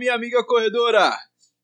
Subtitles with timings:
[0.00, 1.14] minha amiga corredora.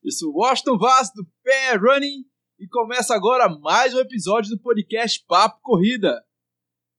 [0.03, 2.23] Eu sou Washington Vaz do Pé Running
[2.59, 6.23] e começa agora mais um episódio do podcast Papo Corrida.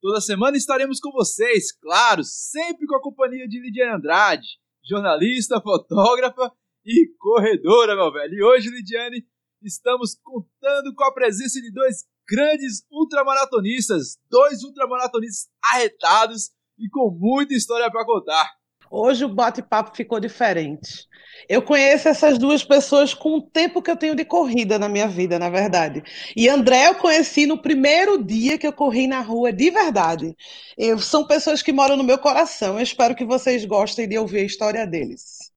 [0.02, 4.48] Toda semana estaremos com vocês, claro, sempre com a companhia de Lidiane Andrade,
[4.84, 6.52] jornalista, fotógrafa
[6.84, 8.34] e corredora, meu velho.
[8.34, 9.24] E hoje, Lidiane,
[9.62, 17.54] estamos contando com a presença de dois grandes ultramaratonistas, dois ultramaratonistas arretados e com muita
[17.54, 18.57] história para contar.
[18.90, 21.06] Hoje o bate-papo ficou diferente.
[21.48, 25.06] Eu conheço essas duas pessoas com o tempo que eu tenho de corrida na minha
[25.06, 26.02] vida, na verdade.
[26.36, 30.34] E André eu conheci no primeiro dia que eu corri na rua de verdade.
[30.76, 32.76] Eu, são pessoas que moram no meu coração.
[32.76, 35.52] Eu espero que vocês gostem de ouvir a história deles.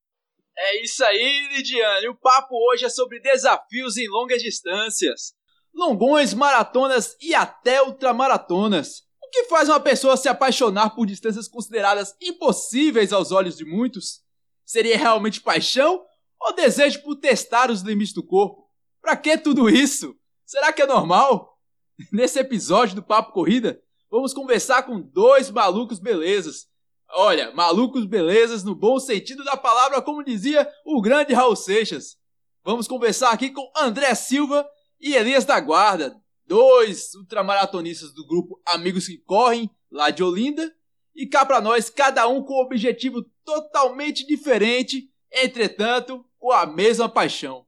[0.57, 2.09] É isso aí, Lidiane.
[2.09, 5.33] O papo hoje é sobre desafios em longas distâncias.
[5.73, 13.13] Longões, maratonas e até ultramaratonas que faz uma pessoa se apaixonar por distâncias consideradas impossíveis
[13.13, 14.21] aos olhos de muitos?
[14.65, 16.03] Seria realmente paixão
[16.39, 18.69] ou desejo por testar os limites do corpo?
[19.01, 20.15] Pra que tudo isso?
[20.45, 21.57] Será que é normal?
[22.11, 26.67] Nesse episódio do Papo Corrida, vamos conversar com dois malucos belezas.
[27.13, 32.17] Olha, malucos belezas no bom sentido da palavra, como dizia o grande Raul Seixas.
[32.63, 34.67] Vamos conversar aqui com André Silva
[34.99, 36.20] e Elias da Guarda,
[36.51, 40.69] dois ultramaratonistas do grupo Amigos que Correm, lá de Olinda,
[41.15, 47.07] e cá para nós, cada um com um objetivo totalmente diferente, entretanto, com a mesma
[47.07, 47.65] paixão.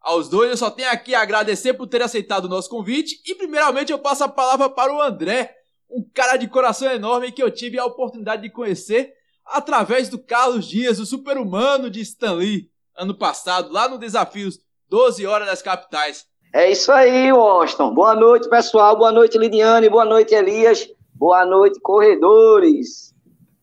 [0.00, 3.34] Aos dois eu só tenho aqui a agradecer por ter aceitado o nosso convite e
[3.34, 5.52] primeiramente eu passo a palavra para o André,
[5.90, 9.12] um cara de coração enorme que eu tive a oportunidade de conhecer
[9.44, 15.48] através do Carlos Dias, o super-humano de Stanley, ano passado, lá no Desafios 12 Horas
[15.48, 16.32] das Capitais.
[16.56, 17.92] É isso aí, Washington.
[17.92, 18.96] Boa noite, pessoal.
[18.96, 19.88] Boa noite, Lidiane.
[19.88, 20.88] Boa noite, Elias.
[21.12, 23.12] Boa noite, corredores.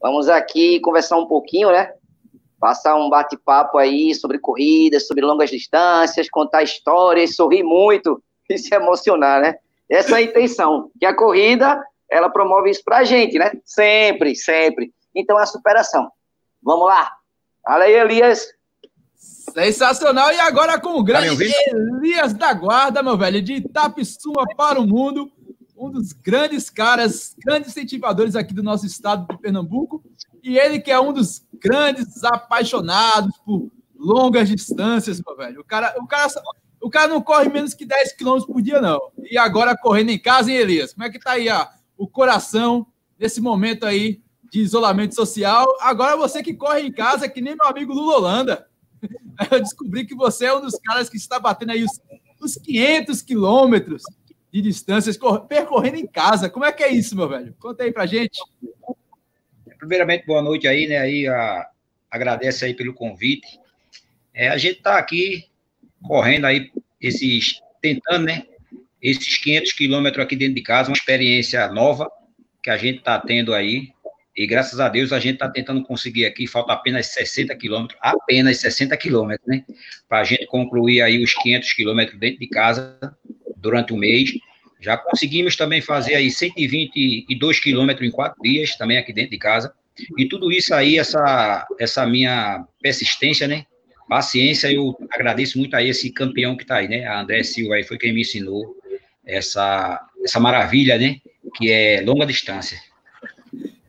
[0.01, 1.93] Vamos aqui conversar um pouquinho, né?
[2.59, 8.75] Passar um bate-papo aí sobre corridas, sobre longas distâncias, contar histórias, sorrir muito e se
[8.75, 9.55] emocionar, né?
[9.89, 10.91] Essa é a intenção.
[10.99, 13.53] Que a corrida, ela promove isso pra gente, né?
[13.63, 14.91] Sempre, sempre.
[15.15, 16.11] Então é a superação.
[16.61, 17.09] Vamos lá.
[17.63, 18.45] Fala aí, Elias.
[19.21, 20.31] Sensacional.
[20.31, 25.31] E agora com o grande Elias da Guarda, meu velho, de Itapissuma para o mundo.
[25.77, 30.03] Um dos grandes caras, grandes incentivadores aqui do nosso estado de Pernambuco.
[30.43, 35.61] E ele que é um dos grandes apaixonados por longas distâncias, meu velho.
[35.61, 36.27] O cara, o cara,
[36.81, 38.99] o cara não corre menos que 10 quilômetros por dia, não.
[39.29, 40.93] E agora correndo em casa, hein, Elias?
[40.93, 42.87] Como é que tá aí ó, o coração
[43.19, 44.19] nesse momento aí
[44.51, 45.67] de isolamento social?
[45.81, 48.70] Agora você que corre em casa, que nem meu amigo Lula Holanda.
[49.51, 52.01] eu descobri que você é um dos caras que está batendo aí os,
[52.39, 54.03] os 500 quilômetros
[54.51, 55.17] de distâncias
[55.47, 56.49] percorrendo em casa.
[56.49, 57.55] Como é que é isso, meu velho?
[57.59, 58.39] Conta aí pra gente.
[59.79, 60.97] Primeiramente, boa noite aí, né?
[60.97, 61.67] Aí, a,
[62.09, 63.59] agradece aí pelo convite.
[64.33, 65.49] É, a gente tá aqui
[66.03, 68.43] correndo aí esses, tentando, né?
[69.01, 72.11] Esses 500 quilômetros aqui dentro de casa, uma experiência nova
[72.61, 73.91] que a gente tá tendo aí.
[74.35, 78.57] E graças a Deus a gente está tentando conseguir aqui, falta apenas 60 quilômetros, apenas
[78.57, 79.65] 60 quilômetros, né?
[80.07, 82.97] Para a gente concluir aí os 500 quilômetros dentro de casa
[83.57, 84.31] durante o mês.
[84.79, 89.73] Já conseguimos também fazer aí 122 quilômetros em quatro dias, também aqui dentro de casa.
[90.17, 93.65] E tudo isso aí, essa, essa minha persistência, né?
[94.07, 97.05] Paciência, eu agradeço muito a esse campeão que está aí, né?
[97.05, 98.75] A André Silva aí foi quem me ensinou
[99.25, 101.17] essa, essa maravilha, né?
[101.55, 102.79] Que é longa distância.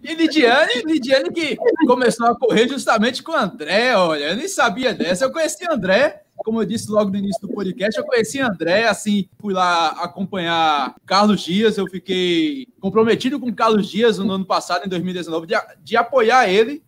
[0.02, 1.56] E Lidiane, Lidiane que
[1.86, 5.24] começou a correr justamente com o André, olha, eu nem sabia dessa.
[5.24, 9.28] Eu conheci André, como eu disse logo no início do podcast, eu conheci André, assim,
[9.38, 14.88] fui lá acompanhar Carlos Dias, eu fiquei comprometido com Carlos Dias no ano passado, em
[14.88, 16.82] 2019, de, de apoiar ele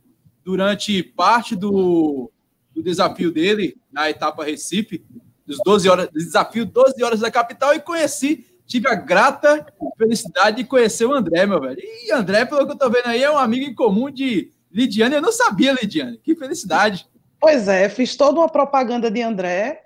[0.45, 2.31] durante parte do,
[2.75, 5.05] do desafio dele na etapa Recife,
[5.47, 9.67] dos 12 horas, desafio 12 horas da capital, e conheci tive a grata
[9.97, 11.79] felicidade de conhecer o André, meu velho.
[11.81, 15.17] E André, pelo que eu tô vendo aí, é um amigo em comum de Lidiane.
[15.17, 16.19] Eu não sabia, Lidiane.
[16.19, 17.07] Que felicidade.
[17.41, 19.83] Pois é, fiz toda uma propaganda de André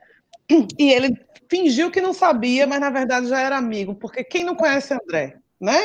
[0.79, 1.19] e ele
[1.51, 5.37] fingiu que não sabia, mas na verdade já era amigo, porque quem não conhece André,
[5.61, 5.79] né?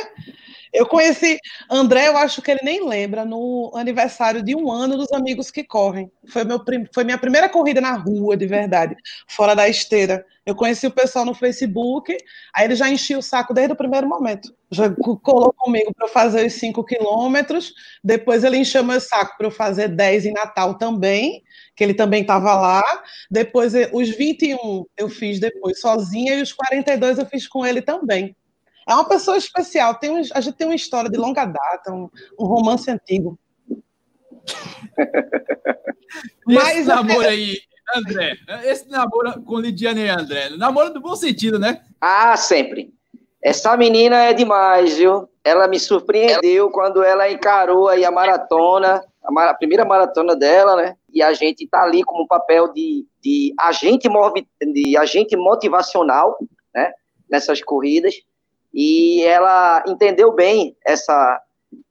[0.72, 1.38] Eu conheci
[1.70, 5.64] André, eu acho que ele nem lembra, no aniversário de um ano dos Amigos que
[5.64, 6.10] Correm.
[6.28, 6.60] Foi, meu,
[6.92, 8.96] foi minha primeira corrida na rua, de verdade,
[9.28, 10.24] fora da esteira.
[10.44, 12.16] Eu conheci o pessoal no Facebook,
[12.54, 14.54] aí ele já enchia o saco desde o primeiro momento.
[14.70, 14.90] Já
[15.22, 17.72] colou comigo para fazer os 5 quilômetros,
[18.02, 21.42] depois ele encheu meu saco para eu fazer 10 em Natal também,
[21.76, 22.82] que ele também estava lá.
[23.30, 28.36] Depois, os 21 eu fiz depois sozinha, e os 42 eu fiz com ele também.
[28.86, 29.94] É uma pessoa especial.
[29.94, 32.08] Tem um, a gente tem uma história de longa data, um,
[32.38, 33.38] um romance antigo.
[36.46, 37.58] Mas esse namoro aí,
[37.96, 41.82] André, esse namoro com Lidiane e André, namoro no bom sentido, né?
[42.00, 42.92] Ah, sempre.
[43.42, 45.28] Essa menina é demais, viu?
[45.44, 50.76] Ela me surpreendeu quando ela encarou aí a maratona, a, mar a primeira maratona dela,
[50.76, 50.96] né?
[51.12, 54.08] E a gente tá ali como papel de, de, agente,
[54.72, 56.38] de agente motivacional,
[56.74, 56.92] né?
[57.30, 58.14] Nessas corridas.
[58.74, 61.40] E ela entendeu bem essa,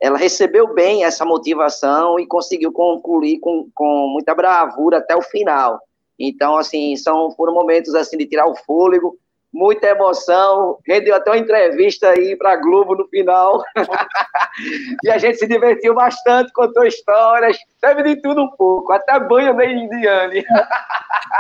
[0.02, 5.80] ela recebeu bem essa motivação e conseguiu concluir com, com muita bravura até o final.
[6.20, 9.18] Então, assim, são, foram momentos assim de tirar o fôlego,
[9.54, 13.64] muita emoção, rendeu até uma entrevista aí para a Globo no final.
[15.04, 19.54] e a gente se divertiu bastante, contou histórias, teve de tudo um pouco, até banho
[19.54, 20.44] meio indiane.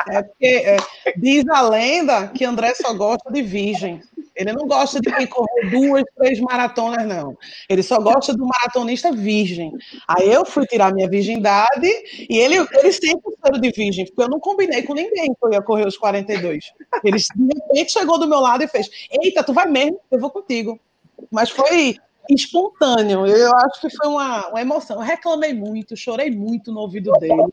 [0.10, 0.78] é porque é,
[1.18, 4.02] diz a lenda que André só gosta de virgem.
[4.36, 7.38] Ele não gosta de quem correr duas, três maratonas, não.
[7.70, 9.72] Ele só gosta do maratonista virgem.
[10.08, 11.88] Aí eu fui tirar minha virgindade
[12.30, 15.54] e ele, ele sempre foi de virgem, porque eu não combinei com ninguém que eu
[15.54, 16.74] ia correr os 42.
[17.04, 20.00] Ele de repente chegou do meu lado e fez: Eita, tu vai mesmo?
[20.12, 20.80] Eu vou contigo.
[21.32, 21.98] Mas foi
[22.30, 23.26] espontâneo.
[23.26, 24.98] Eu acho que foi uma, uma emoção.
[24.98, 27.48] Eu reclamei muito, chorei muito no ouvido dele.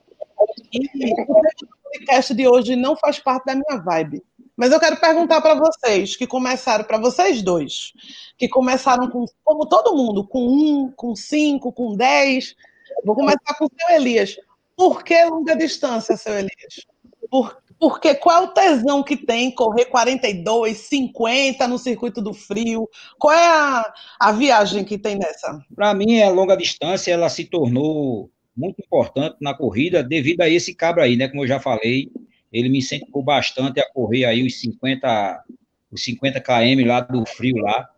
[0.72, 4.22] E o podcast de hoje não faz parte da minha vibe.
[4.56, 7.94] Mas eu quero perguntar para vocês, que começaram, para vocês dois,
[8.36, 12.54] que começaram com, como todo mundo, com um, com cinco, com dez.
[13.02, 14.36] Vou começar com o seu Elias.
[14.76, 16.86] Por que longa distância, seu Elias?
[17.30, 22.86] Por, porque qual é o tesão que tem correr 42, 50 no circuito do frio?
[23.18, 25.64] Qual é a, a viagem que tem nessa?
[25.74, 30.74] Para mim, a longa distância ela se tornou muito importante na corrida devido a esse
[30.74, 31.26] cabra aí, né?
[31.28, 32.12] Como eu já falei,
[32.52, 35.44] ele me incentivou bastante a correr aí os 50,
[35.90, 37.88] os 50 km lá do frio lá,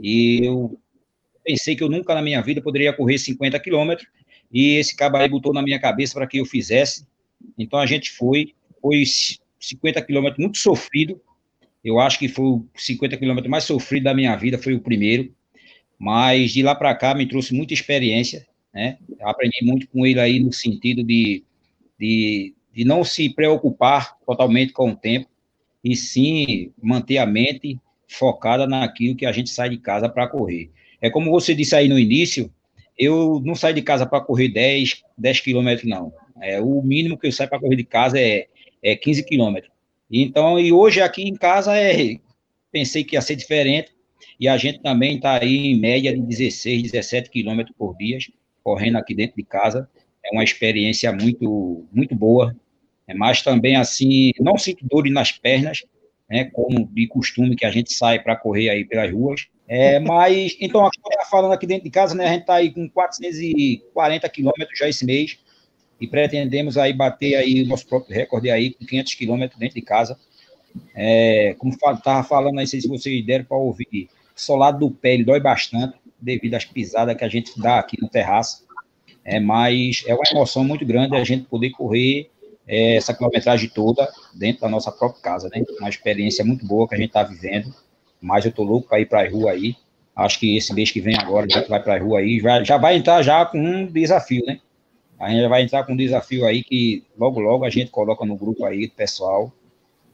[0.00, 0.76] e eu
[1.44, 4.08] pensei que eu nunca na minha vida poderia correr 50 quilômetros,
[4.52, 7.06] e esse cara aí botou na minha cabeça para que eu fizesse,
[7.56, 9.02] então a gente foi, foi
[9.58, 11.20] 50 quilômetros muito sofrido,
[11.82, 15.32] eu acho que foi o 50 quilômetros mais sofrido da minha vida, foi o primeiro,
[15.98, 20.38] mas de lá para cá me trouxe muita experiência, né, aprendi muito com ele aí
[20.38, 21.42] no sentido de,
[21.98, 25.28] de de não se preocupar totalmente com o tempo,
[25.82, 30.70] e sim manter a mente focada naquilo que a gente sai de casa para correr.
[31.00, 32.52] É como você disse aí no início,
[32.98, 36.12] eu não saio de casa para correr 10, 10 quilômetros, não.
[36.42, 38.46] É, o mínimo que eu saio para correr de casa é,
[38.82, 39.72] é 15 quilômetros.
[40.10, 42.16] Então, e hoje aqui em casa, é,
[42.72, 43.92] pensei que ia ser diferente,
[44.38, 48.18] e a gente também está aí em média de 16, 17 quilômetros por dia,
[48.62, 49.88] correndo aqui dentro de casa,
[50.24, 52.56] é uma experiência muito, muito boa,
[53.06, 55.84] é mas também, assim, não sinto dores nas pernas,
[56.28, 60.56] né, como de costume que a gente sai para correr aí pelas ruas, é, mas,
[60.60, 60.90] então,
[61.30, 65.06] falando aqui dentro de casa, né, a gente está aí com 440 quilômetros já esse
[65.06, 65.38] mês,
[66.00, 69.82] e pretendemos aí bater aí o nosso próprio recorde aí com 500 quilômetros dentro de
[69.82, 70.18] casa.
[70.94, 75.40] É, como estava falando aí, se vocês deram para ouvir, solado do pé, ele dói
[75.40, 78.64] bastante, devido às pisadas que a gente dá aqui no terraço.
[79.22, 82.30] É, mas é uma emoção muito grande a gente poder correr
[82.66, 85.62] é, essa quilometragem toda dentro da nossa própria casa, né?
[85.78, 87.74] Uma experiência muito boa que a gente está vivendo.
[88.20, 89.76] Mas eu tô louco para ir para a rua aí.
[90.16, 92.76] Acho que esse mês que vem agora gente vai para a rua aí, já, já
[92.76, 94.60] vai entrar já com um desafio, né?
[95.20, 98.36] A gente vai entrar com um desafio aí que logo, logo a gente coloca no
[98.36, 99.52] grupo aí, pessoal.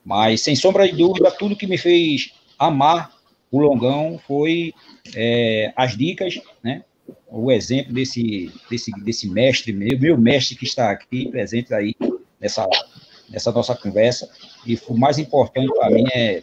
[0.05, 3.13] Mas, sem sombra de dúvida, tudo que me fez amar
[3.51, 4.75] o longão foi
[5.15, 6.83] é, as dicas, né?
[7.29, 11.95] o exemplo desse, desse, desse mestre meu, meu mestre que está aqui presente aí
[12.41, 12.67] nessa,
[13.29, 14.29] nessa nossa conversa.
[14.67, 16.43] E o mais importante para mim é,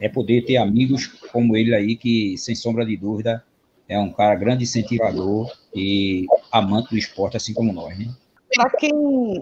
[0.00, 3.44] é poder ter amigos como ele aí, que, sem sombra de dúvida,
[3.90, 7.98] é um cara grande incentivador e amante do esporte, assim como nós.
[7.98, 8.06] Né?
[8.54, 8.92] Para quem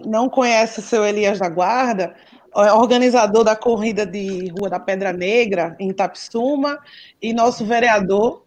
[0.05, 2.15] não conhece o seu Elias da Guarda,
[2.55, 6.79] é organizador da corrida de Rua da Pedra Negra, em Itapsuma,
[7.21, 8.43] e nosso vereador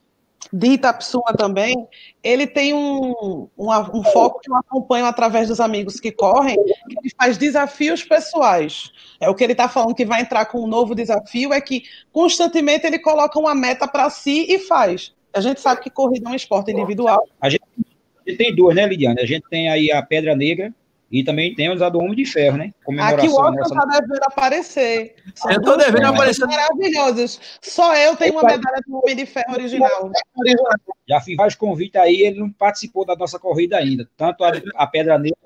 [0.53, 1.87] de Itapsuma também,
[2.21, 6.99] ele tem um, um, um, foco que eu acompanho através dos amigos que correm, que
[6.99, 8.91] ele faz desafios pessoais.
[9.21, 11.85] É o que ele está falando que vai entrar com um novo desafio, é que
[12.11, 15.15] constantemente ele coloca uma meta para si e faz.
[15.35, 17.27] A gente sabe que corrida é um esporte individual.
[17.41, 19.21] A gente, a gente tem duas, né, Lidiane?
[19.21, 20.73] A gente tem aí a Pedra Negra,
[21.13, 22.73] e também temos a do Homem de Ferro, né?
[23.01, 25.15] Aqui o Oscar está devendo aparecer.
[25.35, 26.47] São eu estou devendo aparecer.
[26.47, 27.39] Maravilhosos.
[27.61, 30.11] Só eu tenho uma medalha do Homem de Ferro original.
[31.07, 34.09] Já fiz vários convites aí, ele não participou da nossa corrida ainda.
[34.17, 35.37] Tanto a, a Pedra Negra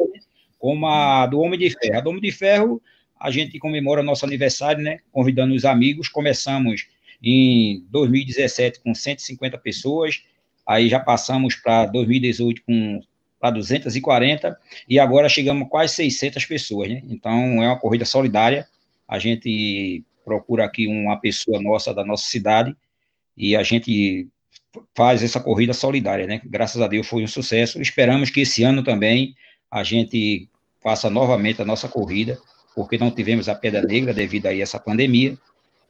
[0.56, 1.98] como a do Homem de Ferro.
[1.98, 2.80] A do Homem de Ferro,
[3.18, 4.98] a gente comemora nosso aniversário, né?
[5.10, 6.08] Convidando os amigos.
[6.08, 6.86] Começamos
[7.22, 10.22] em 2017 com 150 pessoas.
[10.66, 13.00] Aí já passamos para 2018 com
[13.38, 14.58] para 240
[14.88, 17.02] e agora chegamos a quase 600 pessoas, né?
[17.08, 18.66] Então é uma corrida solidária.
[19.06, 22.74] A gente procura aqui uma pessoa nossa da nossa cidade
[23.36, 24.28] e a gente
[24.94, 26.40] faz essa corrida solidária, né?
[26.44, 27.80] Graças a Deus foi um sucesso.
[27.80, 29.34] Esperamos que esse ano também
[29.70, 30.48] a gente
[30.82, 32.38] faça novamente a nossa corrida,
[32.74, 35.36] porque não tivemos a Pedra Negra devido a essa pandemia,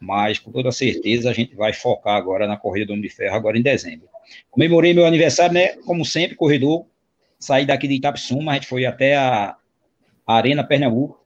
[0.01, 3.37] mas com toda certeza a gente vai focar agora na corrida do Homem de Ferro
[3.37, 4.09] agora em dezembro.
[4.51, 5.77] Comemorei meu aniversário, né?
[5.85, 6.87] Como sempre, corredor,
[7.39, 9.57] saí daqui de Itapsuma, a gente foi até a
[10.27, 11.25] Arena Pernambuco,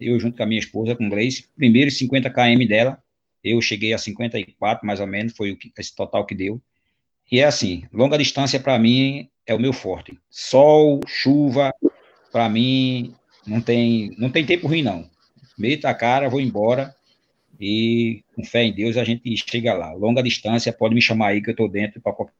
[0.00, 3.02] eu junto com a minha esposa, com Grace, primeiro 50 km dela,
[3.42, 6.60] eu cheguei a 54, mais ou menos, foi esse total que deu.
[7.30, 10.18] E é assim, longa distância para mim é o meu forte.
[10.28, 11.72] Sol, chuva,
[12.32, 13.14] para mim
[13.46, 15.08] não tem, não tem tempo ruim não.
[15.56, 16.94] Meto a cara, vou embora
[17.60, 19.92] e com fé em Deus a gente chega lá.
[19.92, 22.32] Longa distância, pode me chamar aí que eu estou dentro para qualquer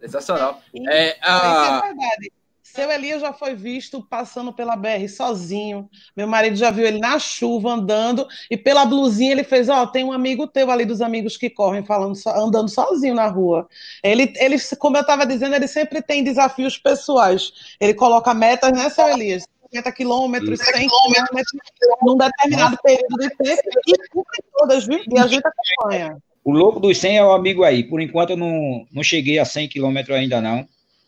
[0.00, 0.60] Sensacional.
[0.90, 1.82] É, a...
[1.84, 2.32] é verdade.
[2.60, 5.90] Seu Elias já foi visto passando pela BR sozinho.
[6.16, 9.86] Meu marido já viu ele na chuva andando e pela blusinha ele fez, ó, oh,
[9.86, 13.68] tem um amigo teu ali dos amigos que correm falando andando sozinho na rua.
[14.02, 17.76] Ele, ele como eu estava dizendo, ele sempre tem desafios pessoais.
[17.78, 19.46] Ele coloca metas, né, seu Elias?
[19.72, 21.60] 50 quilômetros, 100 quilômetros,
[22.02, 25.00] num determinado período de tempo e cumpre todas, viu?
[25.10, 26.16] E a gente acompanha.
[26.44, 27.84] O louco dos 100 é o amigo aí.
[27.84, 30.66] Por enquanto eu não, não cheguei a 100 quilômetros ainda não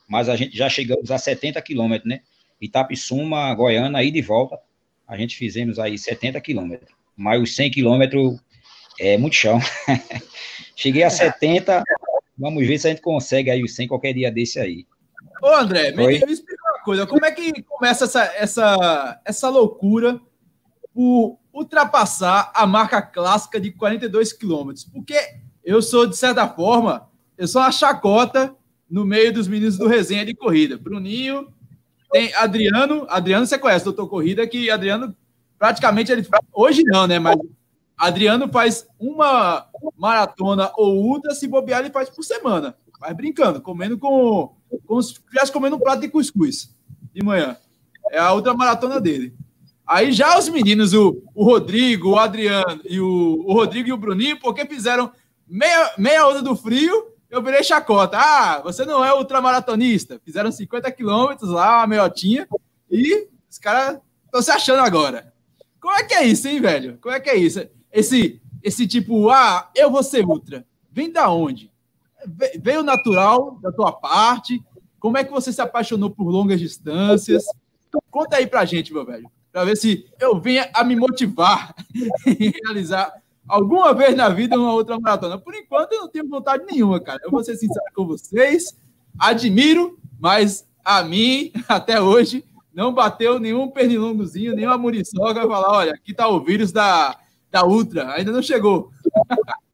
[0.09, 2.21] mas a gente já chegamos a 70 quilômetros, né?
[2.61, 4.59] Itapissuma, Goiânia, aí de volta,
[5.06, 6.90] a gente fizemos aí 70 quilômetros.
[7.16, 8.38] Mas os 100 quilômetros
[8.99, 9.59] é muito chão.
[10.76, 11.83] Cheguei a 70,
[12.38, 14.87] vamos ver se a gente consegue aí os 100 qualquer dia desse aí.
[15.42, 16.37] Ô, André, me, me
[16.85, 20.21] coisa, como é que começa essa, essa, essa loucura
[20.93, 24.85] por ultrapassar a marca clássica de 42 quilômetros?
[24.85, 25.17] Porque
[25.64, 28.55] eu sou, de certa forma, eu sou uma chacota
[28.88, 30.76] no meio dos meninos do resenha de corrida.
[30.76, 31.53] Bruninho,
[32.12, 33.07] tem Adriano.
[33.09, 35.17] Adriano você conhece, doutor Corrida, que Adriano
[35.59, 37.19] praticamente ele hoje não, né?
[37.19, 37.37] Mas
[37.97, 42.76] Adriano faz uma maratona ou ultra, se bobear, ele faz por semana.
[43.04, 44.56] Vai brincando, comendo com.
[44.87, 45.20] com os,
[45.52, 46.75] comendo um prato de cuscuz
[47.12, 47.54] de manhã.
[48.11, 49.34] É a outra maratona dele.
[49.87, 53.99] Aí já os meninos, o, o Rodrigo, o Adriano e o, o Rodrigo e o
[53.99, 55.12] Bruninho, porque fizeram
[55.46, 58.16] meia, meia onda do frio eu virei chacota.
[58.16, 60.20] Ah, você não é ultramaratonista.
[60.25, 62.49] Fizeram 50 quilômetros lá, uma meiotinha,
[62.88, 65.32] e os caras estão se achando agora.
[65.80, 66.96] Como é que é isso, hein, velho?
[67.02, 67.66] Como é que é isso?
[67.92, 70.64] Esse, esse tipo, ah, eu vou ser ultra.
[70.92, 71.74] Vem da onde?
[72.61, 74.62] Veio natural da tua parte?
[74.99, 77.45] Como é que você se apaixonou por longas distâncias?
[78.11, 79.31] Conta aí pra gente, meu velho.
[79.52, 81.75] Pra ver se eu venha a me motivar
[82.26, 83.12] em realizar
[83.47, 85.38] alguma vez na vida uma outra maratona.
[85.38, 87.21] Por enquanto, eu não tenho vontade nenhuma, cara.
[87.23, 88.76] Eu vou ser sincero com vocês.
[89.19, 96.12] Admiro, mas a mim, até hoje, não bateu nenhum pernilongozinho, nenhuma muriçoca falar: olha, aqui
[96.12, 97.16] tá o vírus da,
[97.50, 98.12] da Ultra.
[98.14, 98.90] Ainda não chegou.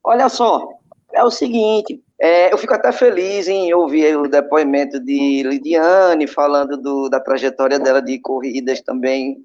[0.04, 0.68] Olha só,
[1.12, 2.02] é o seguinte.
[2.20, 7.78] É, eu fico até feliz em ouvir o depoimento de Lidiane falando do, da trajetória
[7.78, 9.38] dela de corridas também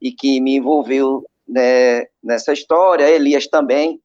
[0.00, 3.98] e que me envolveu né, nessa história, Elias também.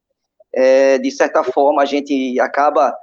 [0.54, 2.96] É, de certa forma, a gente acaba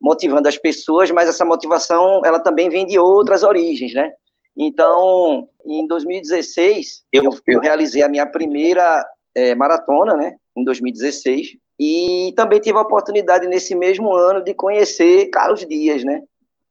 [0.00, 4.12] motivando as pessoas, mas essa motivação, ela também vem de outras origens, né?
[4.56, 10.34] Então, em 2016, eu, eu realizei a minha primeira é, maratona, né?
[10.56, 11.56] Em 2016.
[11.78, 16.22] E também tive a oportunidade, nesse mesmo ano, de conhecer Carlos Dias, né?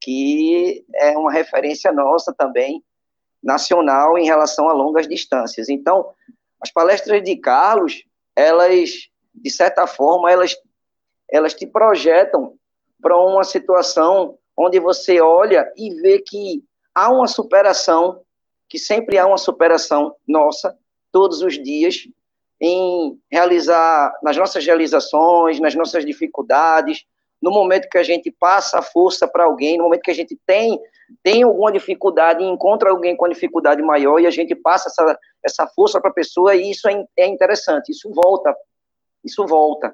[0.02, 2.84] Que é uma referência nossa também,
[3.42, 5.70] nacional, em relação a longas distâncias.
[5.70, 6.10] Então,
[6.60, 8.04] as palestras de Carlos,
[8.36, 10.56] elas, de certa forma, elas,
[11.30, 12.56] elas te projetam
[13.00, 18.22] para uma situação onde você olha e vê que há uma superação,
[18.68, 20.76] que sempre há uma superação nossa,
[21.12, 22.08] todos os dias,
[22.66, 27.06] em realizar, nas nossas realizações, nas nossas dificuldades,
[27.42, 30.38] no momento que a gente passa a força para alguém, no momento que a gente
[30.46, 30.80] tem
[31.24, 36.02] tem alguma dificuldade, encontra alguém com dificuldade maior e a gente passa essa, essa força
[36.02, 38.56] para a pessoa e isso é, é interessante, isso volta,
[39.24, 39.94] isso volta.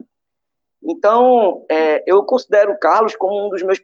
[0.83, 3.79] Então, é, eu considero o Carlos como um dos meus,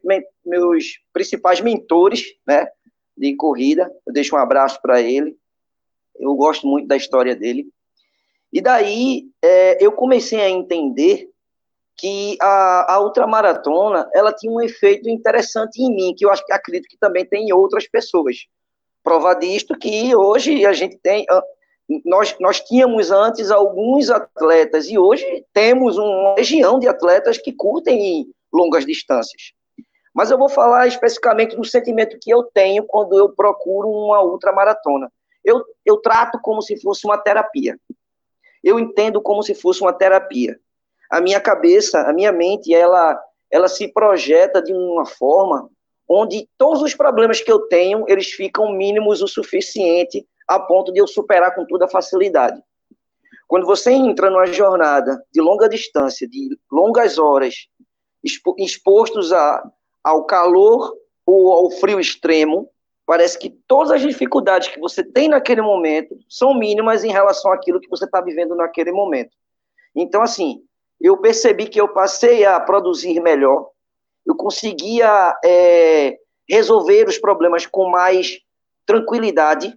[0.45, 2.67] meus principais mentores, né,
[3.15, 3.91] de corrida.
[4.05, 5.37] Eu deixo um abraço para ele.
[6.15, 7.69] Eu gosto muito da história dele.
[8.51, 11.29] E daí, é, eu comecei a entender
[11.97, 16.53] que a, a ultramaratona ela tinha um efeito interessante em mim, que eu acho que
[16.53, 18.45] acredito que também tem em outras pessoas.
[19.03, 21.25] Prova disto que hoje a gente tem.
[21.29, 21.43] Ah,
[22.05, 28.29] nós, nós tínhamos antes alguns atletas e hoje temos uma legião de atletas que curtem
[28.53, 29.53] longas distâncias.
[30.13, 35.11] Mas eu vou falar especificamente do sentimento que eu tenho quando eu procuro uma ultramaratona.
[35.43, 37.79] Eu, eu trato como se fosse uma terapia.
[38.67, 40.59] Eu entendo como se fosse uma terapia.
[41.09, 43.17] A minha cabeça, a minha mente, ela,
[43.49, 45.69] ela se projeta de uma forma
[46.05, 50.99] onde todos os problemas que eu tenho, eles ficam mínimos o suficiente a ponto de
[50.99, 52.61] eu superar com toda facilidade.
[53.47, 57.69] Quando você entra numa jornada de longa distância, de longas horas,
[58.57, 59.63] expostos a,
[60.03, 60.93] ao calor
[61.25, 62.69] ou ao frio extremo,
[63.07, 67.79] parece que todas as dificuldades que você tem naquele momento são mínimas em relação àquilo
[67.79, 69.31] que você está vivendo naquele momento.
[69.95, 70.61] Então, assim,
[70.99, 73.69] eu percebi que eu passei a produzir melhor,
[74.25, 76.17] eu conseguia é,
[76.49, 78.39] resolver os problemas com mais
[78.85, 79.73] tranquilidade,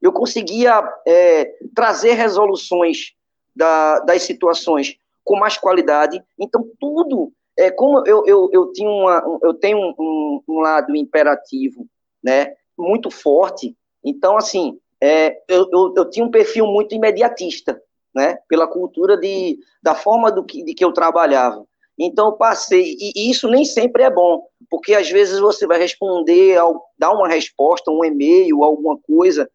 [0.00, 3.12] eu conseguia é, trazer resoluções
[3.54, 6.22] da, das situações com mais qualidade.
[6.38, 11.86] Então, tudo, é, como eu, eu, eu, tinha uma, eu tenho um, um lado imperativo
[12.24, 17.80] né, muito forte, então, assim, é, eu, eu, eu, tinha um perfil muito imediatista,
[18.14, 21.64] né, pela cultura de, da forma do que, de que eu trabalhava.
[21.98, 26.56] Então, eu passei, e isso nem sempre é bom, porque às vezes você vai responder,
[26.56, 29.48] ao, dar uma resposta, um e-mail, alguma coisa,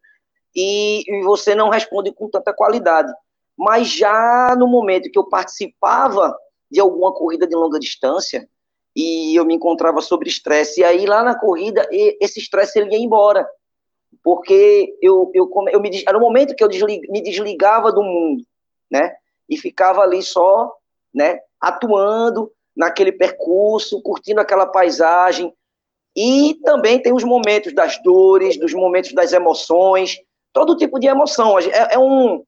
[0.56, 3.12] e, e você não responde com tanta qualidade.
[3.58, 6.34] Mas já no momento que eu participava
[6.72, 8.48] de alguma corrida de longa distância,
[8.96, 13.04] e eu me encontrava sobre estresse, e aí lá na corrida, esse estresse ele ia
[13.04, 13.48] embora,
[14.24, 18.44] porque eu, eu, eu me, era o momento que eu deslig, me desligava do mundo,
[18.90, 19.16] né,
[19.48, 20.74] e ficava ali só,
[21.14, 25.54] né, atuando naquele percurso, curtindo aquela paisagem,
[26.16, 30.20] e também tem os momentos das dores, dos momentos das emoções,
[30.52, 31.58] todo tipo de emoção.
[31.60, 32.44] É, é um,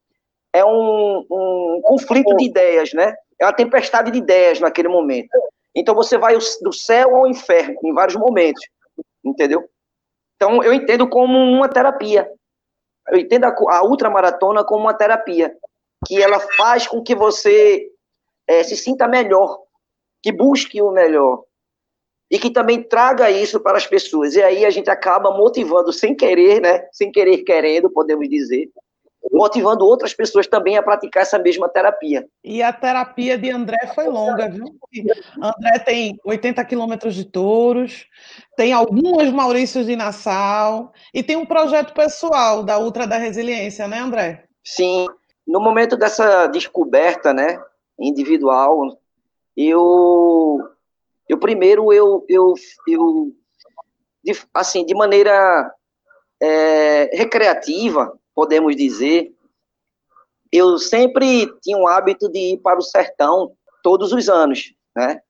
[0.52, 3.14] é um, um, conflito de ideias, né?
[3.40, 5.30] É uma tempestade de ideias naquele momento.
[5.74, 8.62] Então você vai do céu ao inferno em vários momentos,
[9.24, 9.68] entendeu?
[10.36, 12.30] Então eu entendo como uma terapia.
[13.08, 15.56] Eu entendo a, a ultramaratona como uma terapia,
[16.06, 17.88] que ela faz com que você
[18.46, 19.60] é, se sinta melhor,
[20.22, 21.44] que busque o melhor,
[22.30, 24.34] e que também traga isso para as pessoas.
[24.34, 26.88] E aí a gente acaba motivando sem querer, né?
[26.90, 28.70] Sem querer querendo, podemos dizer,
[29.30, 32.26] motivando outras pessoas também a praticar essa mesma terapia.
[32.42, 34.64] E a terapia de André foi longa, viu?
[35.40, 38.06] André tem 80 quilômetros de touros,
[38.56, 43.98] tem algumas Maurícios de Nassau e tem um projeto pessoal da Ultra da Resiliência, né,
[43.98, 44.44] André?
[44.64, 45.06] Sim.
[45.46, 47.60] No momento dessa descoberta, né,
[47.98, 48.98] individual,
[49.56, 50.58] eu
[51.28, 52.54] eu primeiro eu, eu,
[52.88, 53.32] eu
[54.22, 55.72] de, assim, de maneira
[56.40, 59.34] é, recreativa, podemos dizer,
[60.50, 65.20] eu sempre tinha o hábito de ir para o sertão todos os anos, né?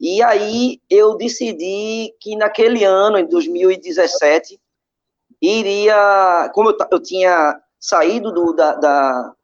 [0.00, 4.58] E aí eu decidi que naquele ano, em 2017,
[5.40, 9.34] iria, como eu, eu tinha saído do, da, da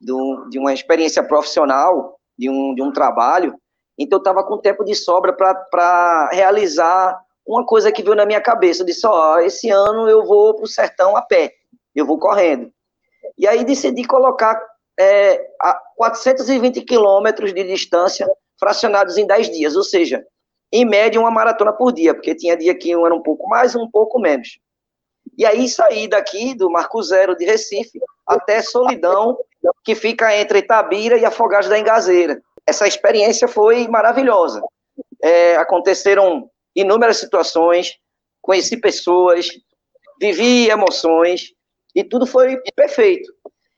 [0.00, 3.58] do, de uma experiência profissional, de um, de um trabalho,
[3.98, 8.40] então eu estava com tempo de sobra para realizar uma coisa que veio na minha
[8.40, 8.82] cabeça.
[8.82, 11.54] Eu disse, ó, oh, esse ano eu vou para o sertão a pé,
[11.98, 12.70] eu vou correndo.
[13.36, 14.60] E aí decidi colocar
[14.98, 18.28] é, a 420 quilômetros de distância
[18.58, 20.24] fracionados em 10 dias, ou seja,
[20.72, 23.74] em média uma maratona por dia, porque tinha dia que um era um pouco mais,
[23.74, 24.58] um pouco menos.
[25.36, 29.38] E aí saí daqui do Marco Zero de Recife até Solidão,
[29.84, 34.60] que fica entre Itabira e Afogados da Engazeira essa experiência foi maravilhosa.
[35.22, 37.96] É, aconteceram inúmeras situações,
[38.42, 39.48] conheci pessoas,
[40.20, 41.52] vivi emoções
[41.96, 43.32] e tudo foi perfeito.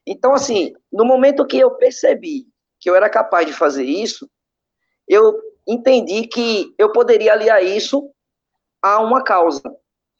[0.05, 2.47] Então, assim, no momento que eu percebi
[2.81, 4.29] que eu era capaz de fazer isso,
[5.07, 8.11] eu entendi que eu poderia aliar isso
[8.83, 9.63] a uma causa.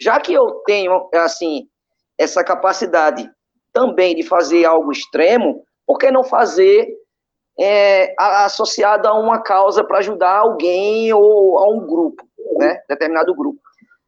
[0.01, 1.69] Já que eu tenho, assim,
[2.17, 3.29] essa capacidade
[3.73, 6.89] também de fazer algo extremo, por que não fazer
[7.59, 12.23] é, associada a uma causa para ajudar alguém ou a um grupo,
[12.59, 12.81] né?
[12.89, 13.61] Determinado grupo.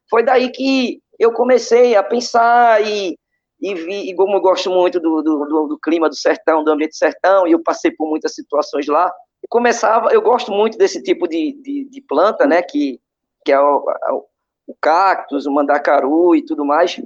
[0.09, 3.19] Foi daí que eu comecei a pensar e,
[3.61, 6.71] e vi, e como eu gosto muito do, do, do, do clima do sertão, do
[6.71, 9.13] ambiente do sertão, e eu passei por muitas situações lá,
[9.49, 13.01] começava, eu gosto muito desse tipo de, de, de planta, né, que,
[13.45, 13.85] que é o,
[14.67, 17.01] o, cactus, o mandacaru e tudo mais,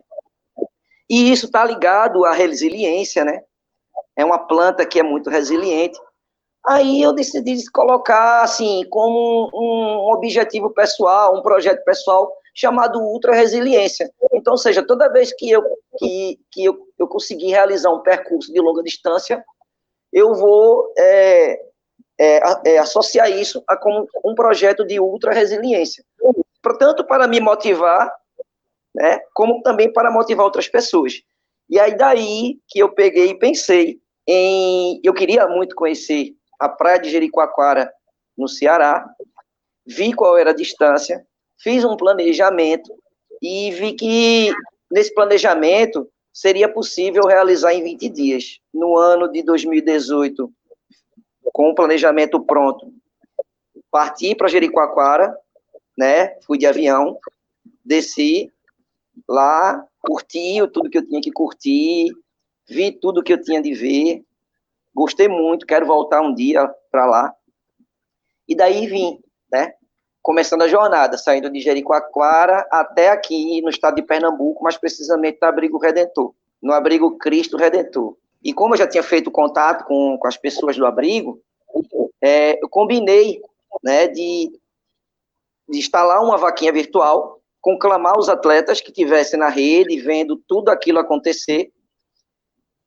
[1.11, 3.43] e isso está ligado à resiliência, né,
[4.17, 5.99] é uma planta que é muito resiliente,
[6.67, 14.11] Aí eu decidi colocar assim como um objetivo pessoal, um projeto pessoal chamado Ultra Resiliência.
[14.33, 15.63] Então, seja, toda vez que eu
[15.99, 19.45] que, que eu, eu conseguir realizar um percurso de longa distância,
[20.13, 21.61] eu vou é,
[22.19, 26.05] é, é, associar isso a como um projeto de ultra resiliência.
[26.79, 28.11] tanto para me motivar,
[28.95, 31.21] né, como também para motivar outras pessoas.
[31.69, 36.99] E aí daí que eu peguei e pensei em, eu queria muito conhecer a praia
[36.99, 37.93] de Jericoacoara
[38.37, 39.05] no Ceará,
[39.87, 41.27] vi qual era a distância,
[41.59, 42.93] fiz um planejamento
[43.41, 44.53] e vi que
[44.91, 48.59] nesse planejamento seria possível realizar em 20 dias.
[48.73, 50.53] No ano de 2018,
[51.53, 52.93] com o planejamento pronto,
[53.91, 55.37] parti para Jericoacoara,
[55.97, 56.37] né?
[56.41, 57.19] Fui de avião,
[57.85, 58.53] desci
[59.29, 62.13] lá, curti tudo que eu tinha que curtir,
[62.69, 64.25] vi tudo que eu tinha de ver,
[64.93, 67.35] gostei muito, quero voltar um dia para lá.
[68.49, 69.75] E daí vim, né?
[70.25, 75.47] Começando a jornada, saindo de Jericoacoara até aqui no estado de Pernambuco, mais precisamente no
[75.47, 78.17] Abrigo Redentor, no Abrigo Cristo Redentor.
[78.43, 81.43] E como eu já tinha feito contato com, com as pessoas do abrigo,
[82.23, 83.43] é, eu combinei
[83.83, 84.51] né, de,
[85.69, 91.01] de instalar uma vaquinha virtual, conclamar os atletas que estivessem na rede, vendo tudo aquilo
[91.01, 91.71] acontecer,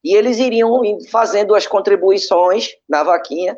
[0.04, 3.56] e eles iriam fazendo as contribuições na vaquinha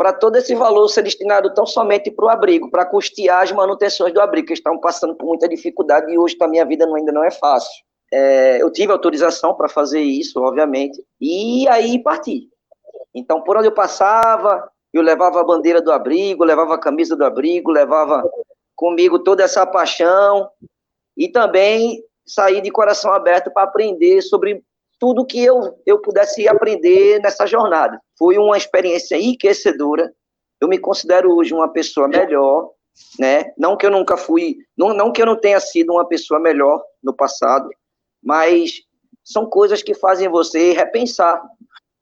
[0.00, 4.14] para todo esse valor ser destinado tão somente para o abrigo, para custear as manutenções
[4.14, 7.22] do abrigo, que estão passando por muita dificuldade e hoje a minha vida ainda não
[7.22, 7.84] é fácil.
[8.10, 12.48] É, eu tive autorização para fazer isso, obviamente, e aí parti.
[13.14, 17.22] Então, por onde eu passava, eu levava a bandeira do abrigo, levava a camisa do
[17.22, 18.22] abrigo, levava
[18.74, 20.48] comigo toda essa paixão
[21.14, 24.64] e também saí de coração aberto para aprender sobre
[25.00, 27.98] tudo que eu, eu pudesse aprender nessa jornada.
[28.18, 30.12] Foi uma experiência enriquecedora.
[30.60, 32.70] Eu me considero hoje uma pessoa melhor,
[33.18, 33.50] né?
[33.56, 36.84] Não que eu nunca fui, não, não que eu não tenha sido uma pessoa melhor
[37.02, 37.66] no passado,
[38.22, 38.82] mas
[39.24, 41.42] são coisas que fazem você repensar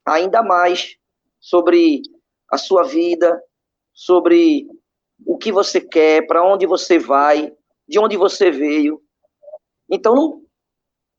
[0.05, 0.97] ainda mais
[1.39, 2.01] sobre
[2.51, 3.41] a sua vida,
[3.93, 4.67] sobre
[5.25, 7.53] o que você quer, para onde você vai,
[7.87, 9.01] de onde você veio.
[9.89, 10.41] Então, não,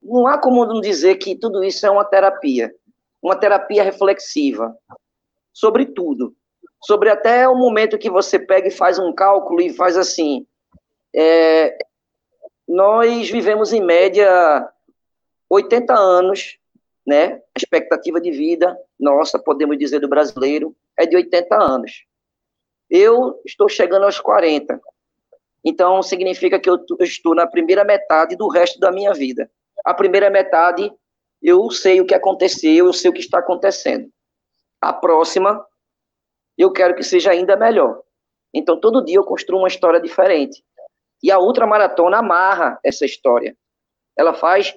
[0.02, 2.74] não há como não dizer que tudo isso é uma terapia,
[3.22, 4.76] uma terapia reflexiva
[5.52, 6.34] sobre tudo,
[6.82, 10.46] sobre até o momento que você pega e faz um cálculo e faz assim.
[11.14, 11.76] É,
[12.66, 14.68] nós vivemos em média
[15.48, 16.58] 80 anos,
[17.06, 17.34] né?
[17.34, 22.04] A expectativa de vida nossa, podemos dizer, do brasileiro é de 80 anos.
[22.88, 24.78] Eu estou chegando aos 40.
[25.64, 29.50] Então, significa que eu estou na primeira metade do resto da minha vida.
[29.84, 30.92] A primeira metade,
[31.42, 34.10] eu sei o que aconteceu, eu sei o que está acontecendo.
[34.80, 35.64] A próxima,
[36.56, 38.02] eu quero que seja ainda melhor.
[38.52, 40.62] Então, todo dia eu construo uma história diferente.
[41.22, 43.56] E a outra maratona amarra essa história.
[44.16, 44.74] Ela faz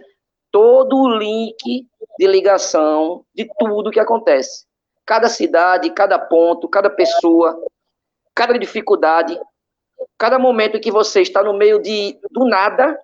[0.51, 1.87] todo o link
[2.17, 4.65] de ligação de tudo que acontece.
[5.05, 7.59] Cada cidade, cada ponto, cada pessoa,
[8.35, 9.39] cada dificuldade,
[10.17, 12.99] cada momento que você está no meio de do nada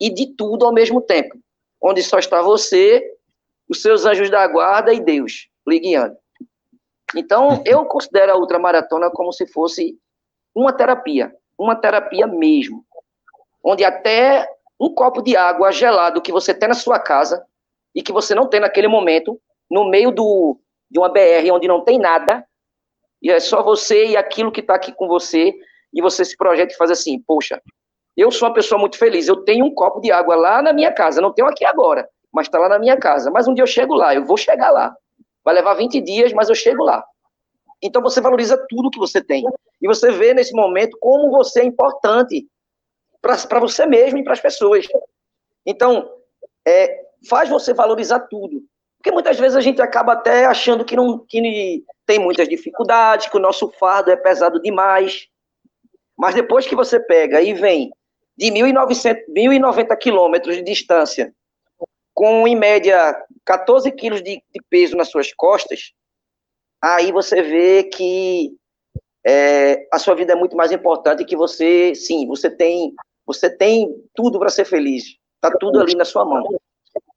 [0.00, 1.38] e de tudo ao mesmo tempo,
[1.80, 3.02] onde só está você,
[3.68, 6.16] os seus anjos da guarda e Deus lhe guiando.
[7.14, 9.98] Então, eu considero a ultramaratona como se fosse
[10.54, 12.84] uma terapia, uma terapia mesmo,
[13.62, 17.44] onde até um copo de água gelado que você tem na sua casa
[17.94, 20.58] e que você não tem naquele momento, no meio do,
[20.90, 22.46] de uma BR onde não tem nada,
[23.22, 25.54] e é só você e aquilo que está aqui com você,
[25.92, 27.60] e você se projeta e faz assim, poxa,
[28.16, 29.28] eu sou uma pessoa muito feliz.
[29.28, 31.20] Eu tenho um copo de água lá na minha casa.
[31.20, 33.30] Não tenho aqui agora, mas está lá na minha casa.
[33.30, 34.94] Mas um dia eu chego lá, eu vou chegar lá.
[35.44, 37.04] Vai levar 20 dias, mas eu chego lá.
[37.82, 39.44] Então você valoriza tudo que você tem.
[39.80, 42.46] E você vê nesse momento como você é importante
[43.20, 44.86] para você mesmo e para as pessoas.
[45.64, 46.08] Então,
[46.66, 48.62] é, faz você valorizar tudo.
[48.98, 53.36] Porque muitas vezes a gente acaba até achando que, não, que tem muitas dificuldades, que
[53.36, 55.28] o nosso fardo é pesado demais.
[56.16, 57.92] Mas depois que você pega e vem
[58.36, 61.32] de 1.090 quilômetros de distância,
[62.12, 65.92] com em média 14 quilos de, de, peso nas suas costas,
[66.82, 68.52] aí você vê que
[69.26, 72.92] é, a sua vida é muito mais importante que você, sim, você tem,
[73.26, 76.44] você tem tudo para ser feliz, está tudo ali na sua mão.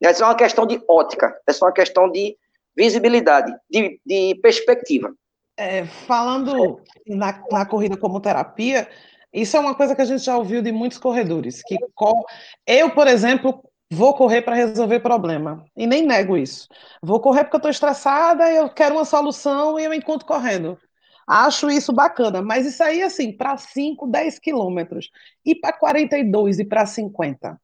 [0.02, 2.36] Essa é uma questão de ótica, é só uma questão de
[2.76, 5.14] visibilidade, de, de perspectiva.
[5.56, 8.88] É, falando na, na corrida como terapia,
[9.32, 11.62] isso é uma coisa que a gente já ouviu de muitos corredores.
[11.62, 11.78] Que
[12.66, 15.64] eu, por exemplo, vou correr para resolver problema.
[15.76, 16.68] E nem nego isso.
[17.02, 20.78] Vou correr porque eu estou estressada, eu quero uma solução e eu encontro correndo.
[21.26, 25.10] Acho isso bacana, mas isso aí, assim, para 5, 10 quilômetros,
[25.44, 27.56] e para 42 e para 50.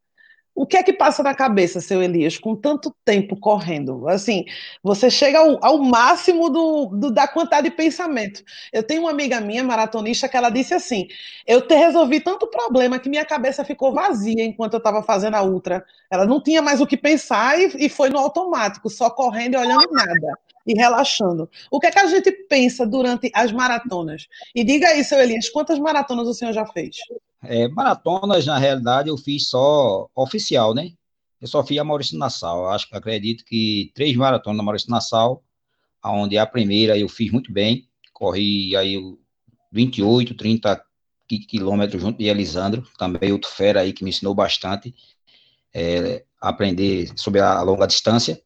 [0.57, 4.09] O que é que passa na cabeça, seu Elias, com tanto tempo correndo?
[4.09, 4.47] Assim,
[4.83, 8.43] você chega ao, ao máximo do, do, da quantidade de pensamento.
[8.73, 11.07] Eu tenho uma amiga minha, maratonista, que ela disse assim:
[11.47, 15.43] eu te resolvi tanto problema que minha cabeça ficou vazia enquanto eu estava fazendo a
[15.43, 15.85] ultra.
[16.11, 19.59] Ela não tinha mais o que pensar e, e foi no automático, só correndo e
[19.59, 21.51] olhando nada e relaxando.
[21.71, 24.27] O que é que a gente pensa durante as maratonas?
[24.55, 26.97] E diga aí, seu Elias, quantas maratonas o senhor já fez?
[27.43, 30.93] É, maratonas, na realidade, eu fiz só oficial, né?
[31.41, 32.69] Eu só fiz a Maurício Nassau.
[32.69, 35.45] Acho que acredito que três maratonas na Maurício Nassau,
[36.05, 38.97] onde a primeira eu fiz muito bem, corri aí
[39.73, 40.83] 28, 30
[41.49, 44.95] quilômetros junto de Elisandro, também outro fera aí que me ensinou bastante
[45.75, 48.41] é, aprender sobre a longa distância.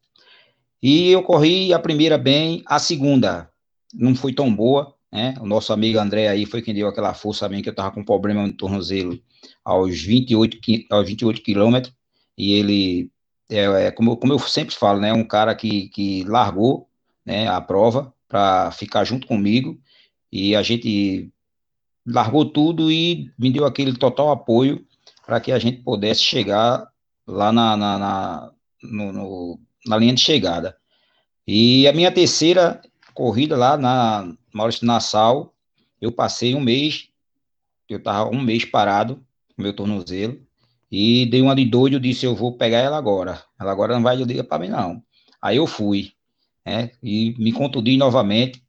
[0.81, 3.49] E eu corri a primeira bem, a segunda
[3.93, 5.33] não foi tão boa, né?
[5.39, 7.91] O nosso amigo André aí foi quem deu aquela força a mim, que eu estava
[7.91, 9.19] com problema no tornozelo
[9.63, 10.57] aos 28,
[10.89, 11.93] aos 28 quilômetros,
[12.37, 13.11] e ele,
[13.49, 15.11] é, é, como, como eu sempre falo, né?
[15.13, 16.87] Um cara que, que largou
[17.25, 19.79] né, a prova para ficar junto comigo,
[20.31, 21.29] e a gente
[22.05, 24.85] largou tudo e me deu aquele total apoio
[25.25, 26.87] para que a gente pudesse chegar
[27.27, 30.75] lá na, na, na, no, no, na linha de chegada.
[31.45, 32.81] E a minha terceira
[33.13, 35.53] corrida lá na Maurício Nassau,
[35.99, 37.09] eu passei um mês,
[37.87, 39.23] eu estava um mês parado,
[39.55, 40.41] com meu tornozelo,
[40.91, 43.41] e dei uma de doido, disse, eu vou pegar ela agora.
[43.59, 45.01] Ela agora não vai ligar para mim, não.
[45.41, 46.11] Aí eu fui,
[46.65, 48.61] né, e me contundi novamente,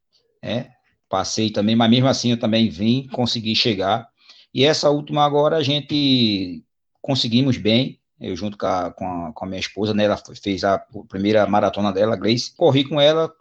[0.43, 0.71] né,
[1.09, 4.09] passei também, mas mesmo assim eu também vim, consegui chegar.
[4.55, 6.65] E essa última agora a gente
[7.01, 10.63] conseguimos bem, eu junto com a, com a, com a minha esposa, né, ela fez
[10.63, 13.33] a primeira maratona dela, Grace, corri com ela,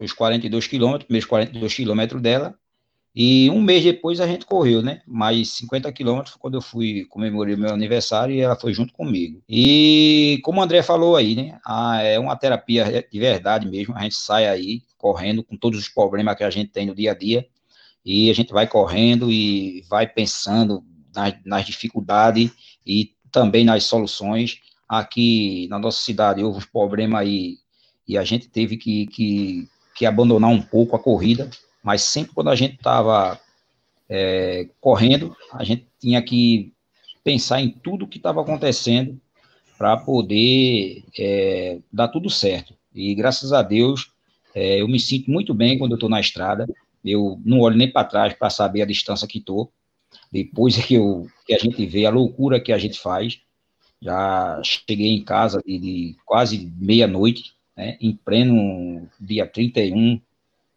[0.00, 2.58] os 42 quilômetros, primeiros 42 quilômetros dela,
[3.14, 5.02] e um mês depois a gente correu, né?
[5.06, 9.42] Mais 50 quilômetros quando eu fui comemorar meu aniversário e ela foi junto comigo.
[9.48, 11.58] E como o André falou aí, né?
[11.66, 13.96] Ah, é uma terapia de verdade mesmo.
[13.96, 17.10] A gente sai aí correndo com todos os problemas que a gente tem no dia
[17.10, 17.46] a dia
[18.04, 20.84] e a gente vai correndo e vai pensando
[21.14, 22.52] nas, nas dificuldades
[22.86, 24.60] e também nas soluções.
[24.88, 27.58] Aqui na nossa cidade houve um problema aí
[28.06, 31.50] e a gente teve que, que que abandonar um pouco a corrida,
[31.82, 33.38] mas sempre quando a gente estava
[34.08, 36.72] é, correndo, a gente tinha que
[37.22, 39.20] pensar em tudo que estava acontecendo
[39.78, 42.74] para poder é, dar tudo certo.
[42.94, 44.12] E graças a Deus,
[44.54, 46.66] é, eu me sinto muito bem quando eu estou na estrada.
[47.04, 49.72] Eu não olho nem para trás para saber a distância que estou.
[50.30, 53.40] Depois que, eu, que a gente vê a loucura que a gente faz,
[54.02, 60.20] já cheguei em casa de, de quase meia-noite, né, em pleno dia 31,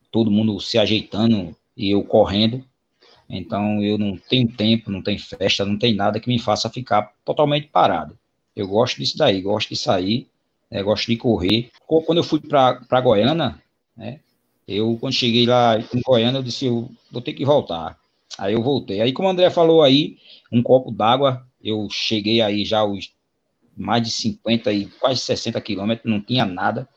[0.10, 2.64] todo mundo se ajeitando e eu correndo.
[3.30, 7.12] Então eu não tenho tempo, não tem festa, não tem nada que me faça ficar
[7.26, 8.18] totalmente parado.
[8.56, 10.28] Eu gosto disso daí, gosto de sair,
[10.72, 11.70] né, gosto de correr.
[11.86, 13.62] Quando eu fui para Goiânia,
[13.98, 14.22] né,
[14.66, 18.00] eu quando cheguei lá em Goiânia, eu disse, eu vou ter que voltar.
[18.38, 19.02] Aí eu voltei.
[19.02, 20.18] Aí como o André falou aí,
[20.50, 23.12] um copo d'água, eu cheguei aí já os
[23.76, 26.88] mais de 50 e quase 60 quilômetros, não tinha nada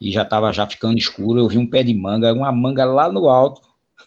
[0.00, 1.40] e já estava já ficando escuro.
[1.40, 3.62] Eu vi um pé de manga, uma manga lá no alto.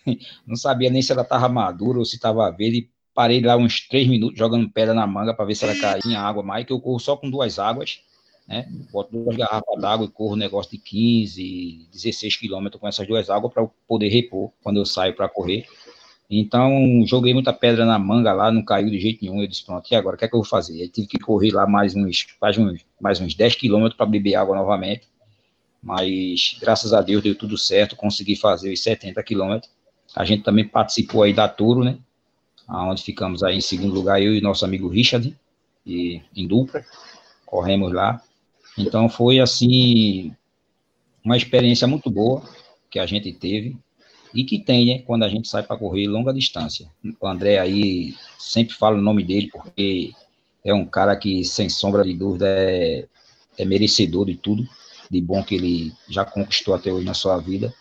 [0.45, 2.89] Não sabia nem se ela estava madura ou se estava verde.
[3.13, 6.15] Parei lá uns três minutos jogando pedra na manga para ver se ela caía em
[6.15, 7.99] água mais, que eu corro só com duas águas,
[8.47, 8.67] né?
[8.91, 13.27] Boto duas garrafas d'água e corro um negócio de 15, 16 quilômetros com essas duas
[13.31, 15.65] águas para poder repor quando eu saio para correr.
[16.29, 19.41] Então, joguei muita pedra na manga lá, não caiu de jeito nenhum.
[19.41, 20.81] Eu disse, pronto, e agora, o que é que eu vou fazer?
[20.81, 24.35] Aí tive que correr lá mais uns, mais uns, mais uns 10 quilômetros para beber
[24.35, 25.07] água novamente
[25.81, 29.71] mas graças a Deus deu tudo certo, consegui fazer os 70 quilômetros.
[30.13, 31.97] A gente também participou aí da Turo, né?
[32.67, 35.33] Onde ficamos aí em segundo lugar, eu e nosso amigo Richard,
[35.85, 36.83] e, em dupla,
[37.45, 38.21] corremos lá.
[38.77, 40.35] Então foi assim,
[41.23, 42.43] uma experiência muito boa
[42.89, 43.77] que a gente teve
[44.37, 46.87] e que tem, né, quando a gente sai para correr longa distância.
[47.19, 50.11] O André aí sempre fala o nome dele porque
[50.63, 53.07] é um cara que, sem sombra de dúvida, é,
[53.57, 54.63] é merecedor de tudo
[55.09, 57.73] de bom que ele já conquistou até hoje na sua vida.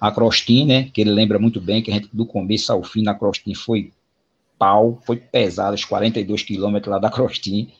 [0.00, 3.02] A Crostin, né, que ele lembra muito bem, que a gente do começo ao fim
[3.02, 3.92] na Crostin foi
[4.58, 7.70] pau, foi pesado, os 42 quilômetros lá da Crostin,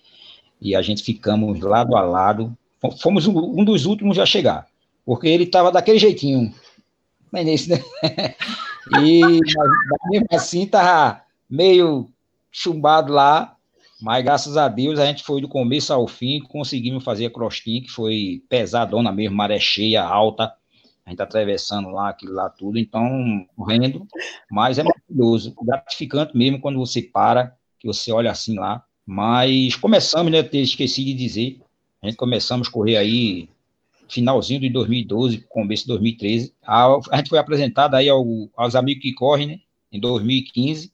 [0.61, 2.57] e a gente ficamos lado a lado,
[3.01, 4.67] fomos um, um dos últimos a chegar,
[5.07, 6.53] porque ele estava daquele jeitinho,
[7.33, 7.83] nesse, né?
[9.03, 9.21] e
[10.11, 12.09] mesmo assim estava meio
[12.51, 13.57] chumbado lá,
[14.01, 17.83] mas graças a Deus a gente foi do começo ao fim, conseguimos fazer a crostinha,
[17.83, 20.55] que foi pesadona mesmo, maré cheia, alta.
[21.05, 24.07] A gente atravessando lá, aquilo lá tudo, então, correndo,
[24.51, 30.31] mas é maravilhoso, gratificante mesmo quando você para, que você olha assim lá, Mas começamos,
[30.31, 30.47] né?
[30.53, 31.63] Esqueci de dizer.
[32.03, 33.49] A gente começamos a correr aí
[34.09, 36.55] finalzinho de 2012, começo de 2013.
[36.65, 38.25] A, a gente foi apresentado aí ao,
[38.57, 39.61] aos amigos que correm, né?
[39.93, 40.93] Em 2015.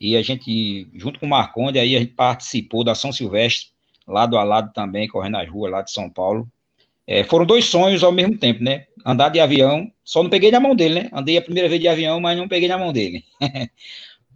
[0.00, 3.70] E a gente, junto com o Marconde, aí a gente participou da São Silvestre,
[4.06, 6.48] lado a lado também, correndo nas ruas lá de São Paulo.
[7.06, 8.86] É, foram dois sonhos ao mesmo tempo, né?
[9.04, 11.10] Andar de avião, só não peguei na mão dele, né?
[11.12, 13.24] Andei a primeira vez de avião, mas não peguei na mão dele.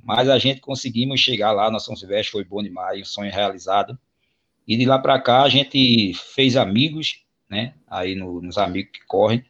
[0.03, 3.97] mas a gente conseguimos chegar lá na São Silvestre, foi bom demais, um sonho realizado.
[4.67, 7.22] E de lá para cá a gente fez amigos,
[7.53, 7.75] né?
[7.87, 9.45] Aí no, nos amigos que correm.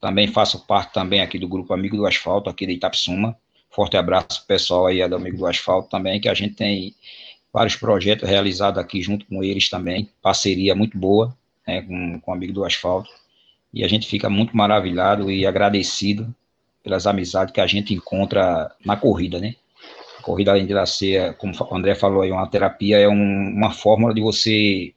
[0.00, 3.36] Também faço parte também aqui do grupo Amigo do Asfalto, aqui de Itapsuma.
[3.70, 6.94] Forte abraço pessoal aí do Amigo do Asfalto também, que a gente tem
[7.52, 10.10] vários projetos realizados aqui junto com eles também.
[10.20, 11.34] Parceria muito boa
[11.66, 13.08] né, com, com o Amigo do Asfalto.
[13.72, 16.34] E a gente fica muito maravilhado e agradecido
[16.82, 19.54] pelas amizades que a gente encontra na corrida, né?
[20.18, 23.70] A corrida, além de ser, como o André falou aí, uma terapia, é um, uma
[23.70, 24.92] fórmula de você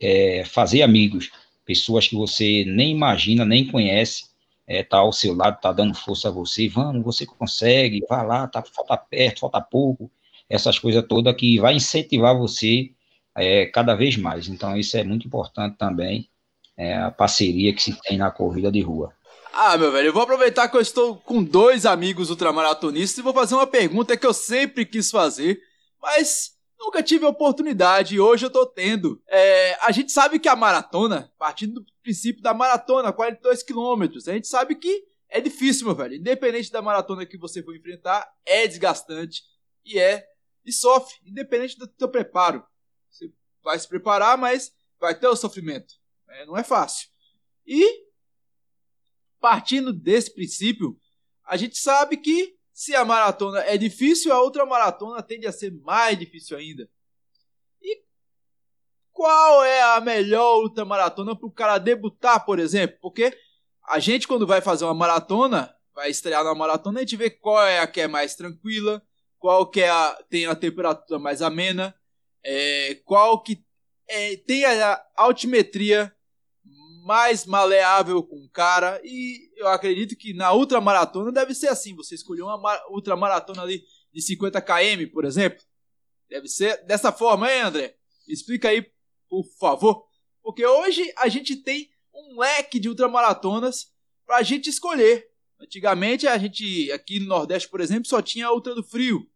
[0.00, 1.30] é, fazer amigos,
[1.68, 4.24] pessoas que você nem imagina, nem conhece,
[4.66, 8.48] é, tá ao seu lado, tá dando força a você, vamos, você consegue, vá lá,
[8.48, 10.10] tá, falta perto, falta pouco,
[10.48, 12.90] essas coisas todas que vai incentivar você
[13.36, 14.48] é, cada vez mais.
[14.48, 16.30] Então, isso é muito importante também,
[16.74, 19.12] é, a parceria que se tem na corrida de rua.
[19.52, 23.34] Ah, meu velho, eu vou aproveitar que eu estou com dois amigos ultramaratonistas e vou
[23.34, 25.60] fazer uma pergunta que eu sempre quis fazer,
[26.00, 29.22] mas nunca tive oportunidade e hoje eu tô tendo.
[29.26, 34.32] É, a gente sabe que a maratona, partindo do princípio da maratona, 42 quilômetros, a
[34.32, 36.14] gente sabe que é difícil, meu velho.
[36.14, 39.42] Independente da maratona que você for enfrentar, é desgastante
[39.84, 40.26] e é
[40.64, 42.64] e sofre, independente do teu preparo.
[43.10, 45.94] Você vai se preparar, mas vai ter o sofrimento.
[46.28, 47.08] É, não é fácil.
[47.66, 48.06] E
[49.40, 50.98] partindo desse princípio,
[51.44, 55.72] a gente sabe que se a maratona é difícil, a outra maratona tende a ser
[55.82, 56.88] mais difícil ainda.
[57.82, 58.04] E
[59.10, 62.96] qual é a melhor ultramaratona para o cara debutar, por exemplo?
[63.02, 63.36] Porque
[63.82, 67.66] a gente, quando vai fazer uma maratona, vai estrear na maratona, a gente vê qual
[67.66, 69.02] é a que é mais tranquila,
[69.40, 71.92] qual que é a, tem a temperatura mais amena,
[72.44, 73.60] é, qual que
[74.06, 76.14] é, tem a altimetria
[77.08, 79.00] mais maleável com o cara.
[79.02, 81.96] E eu acredito que na ultramaratona deve ser assim.
[81.96, 85.58] Você escolheu uma ultramaratona ali de 50 km, por exemplo.
[86.28, 87.96] Deve ser dessa forma, hein, André?
[88.28, 88.86] Explica aí,
[89.26, 90.06] por favor.
[90.42, 93.90] Porque hoje a gente tem um leque de ultramaratonas
[94.26, 95.30] para a gente escolher.
[95.58, 99.26] Antigamente a gente, aqui no Nordeste, por exemplo, só tinha a Ultra do Frio,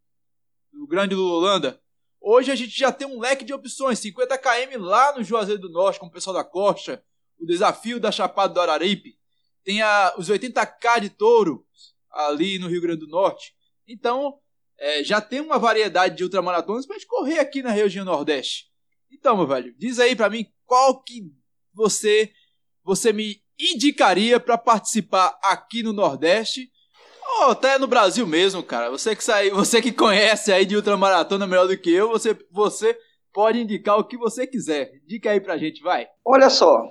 [0.71, 1.81] do Grande Lulolanda.
[2.21, 5.71] Hoje a gente já tem um leque de opções, 50 km lá no Juazeiro do
[5.71, 7.03] Norte, com o pessoal da Costa,
[7.43, 9.19] o desafio da Chapada do Araripe,
[9.65, 11.67] tem a, os 80K de touro
[12.11, 13.55] ali no Rio Grande do Norte.
[13.87, 14.39] Então,
[14.79, 18.67] é, já tem uma variedade de ultramaratonas para correr aqui na região Nordeste.
[19.11, 21.23] Então, meu velho, diz aí para mim qual que
[21.75, 22.33] você
[22.85, 26.69] você me indicaria para participar aqui no Nordeste
[27.25, 28.91] ou até no Brasil mesmo, cara.
[28.91, 32.99] Você que sai, você que conhece aí de ultramaratona melhor do que eu, você você
[33.33, 34.91] pode indicar o que você quiser.
[35.07, 36.09] Dica aí pra gente, vai.
[36.25, 36.83] Olha só,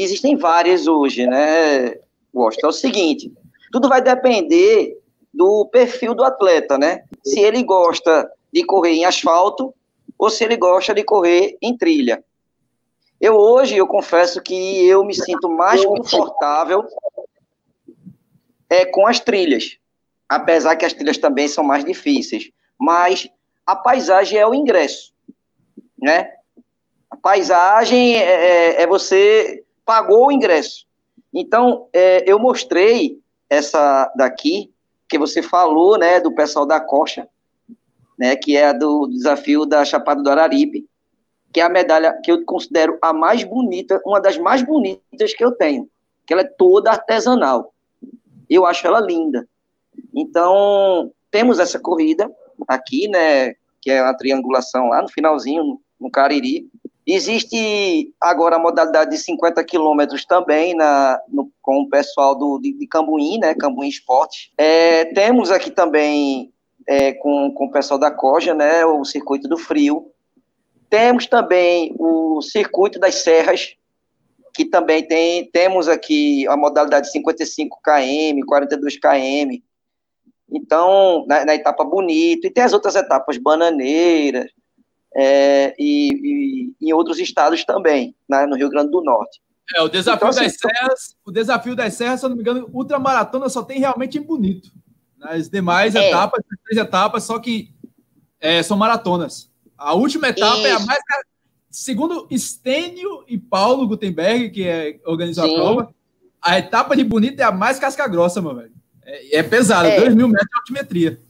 [0.00, 1.96] existem várias hoje, né?
[2.32, 2.64] Gosto.
[2.64, 3.32] É o seguinte,
[3.70, 4.98] tudo vai depender
[5.32, 7.04] do perfil do atleta, né?
[7.24, 9.74] Se ele gosta de correr em asfalto
[10.18, 12.22] ou se ele gosta de correr em trilha.
[13.20, 16.84] Eu hoje, eu confesso que eu me sinto mais confortável
[18.68, 19.78] é, com as trilhas,
[20.28, 22.50] apesar que as trilhas também são mais difíceis.
[22.78, 23.28] Mas
[23.64, 25.14] a paisagem é o ingresso,
[25.96, 26.32] né?
[27.08, 30.86] A paisagem é, é, é você pagou o ingresso.
[31.32, 34.72] Então, é, eu mostrei essa daqui,
[35.08, 37.28] que você falou, né, do pessoal da Coxa,
[38.18, 40.86] né, que é do desafio da Chapada do Araripe,
[41.52, 45.44] que é a medalha que eu considero a mais bonita, uma das mais bonitas que
[45.44, 45.88] eu tenho,
[46.26, 47.74] que ela é toda artesanal.
[48.48, 49.46] Eu acho ela linda.
[50.14, 52.30] Então, temos essa corrida
[52.66, 56.70] aqui, né, que é uma triangulação lá no finalzinho, no Cariri,
[57.06, 62.72] Existe agora a modalidade de 50 quilômetros também na, no, com o pessoal do, de,
[62.72, 64.52] de Cambuim, né, Cambuim Esporte.
[64.56, 66.52] É, temos aqui também
[66.86, 70.12] é, com, com o pessoal da Coja, né, o Circuito do Frio.
[70.88, 73.74] Temos também o Circuito das Serras,
[74.54, 79.60] que também tem, temos aqui a modalidade 55 km, 42 km.
[80.48, 84.50] Então, na, na etapa bonito, e tem as outras etapas, bananeiras,
[85.16, 89.40] é, e, e, em outros estados também, né, no Rio Grande do Norte.
[89.74, 92.42] É, o desafio então, das assim, serras, o desafio das serras, se eu não me
[92.42, 94.70] engano, ultramaratona só tem realmente em bonito.
[95.18, 96.08] Nas demais é.
[96.08, 97.72] etapas, três etapas, só que
[98.40, 99.50] é, são maratonas.
[99.78, 100.66] A última etapa Isso.
[100.66, 101.00] é a mais.
[101.70, 105.52] Segundo Stênio e Paulo Gutenberg, que é, organizou Sim.
[105.52, 105.94] a prova,
[106.42, 108.72] a etapa de Bonita é a mais casca-grossa, meu velho.
[109.04, 109.98] É, é pesada, é.
[109.98, 111.20] 2 mil metros de altimetria.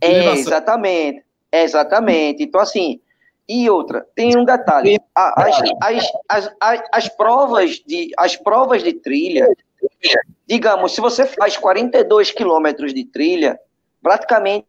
[0.00, 1.22] É, exatamente.
[1.52, 2.42] Exatamente.
[2.42, 3.00] Então, assim,
[3.48, 5.00] e outra, tem um detalhe.
[5.14, 9.48] As, as, as, as, as, provas, de, as provas de trilha,
[10.46, 13.58] digamos, se você faz 42 quilômetros de trilha,
[14.00, 14.66] praticamente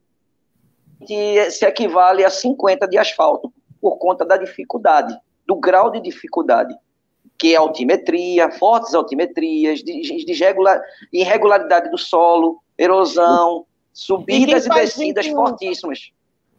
[1.51, 5.15] se equivale a 50 de asfalto, por conta da dificuldade,
[5.45, 6.75] do grau de dificuldade,
[7.38, 10.43] que é altimetria, fortes altimetrias, de, de
[11.13, 15.36] irregularidade do solo, erosão, subidas e, e descidas 21?
[15.36, 16.11] fortíssimas.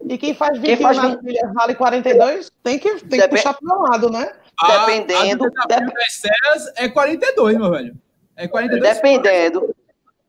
[0.09, 1.21] E quem faz 21 quem faz na 20...
[1.21, 4.33] trilha vale 42, tem que, tem que puxar para um lado, né?
[4.67, 5.47] Dependendo.
[5.59, 5.93] A, dep...
[6.77, 7.97] é 42, meu velho.
[8.37, 8.95] É 42.
[8.95, 9.75] Dependendo.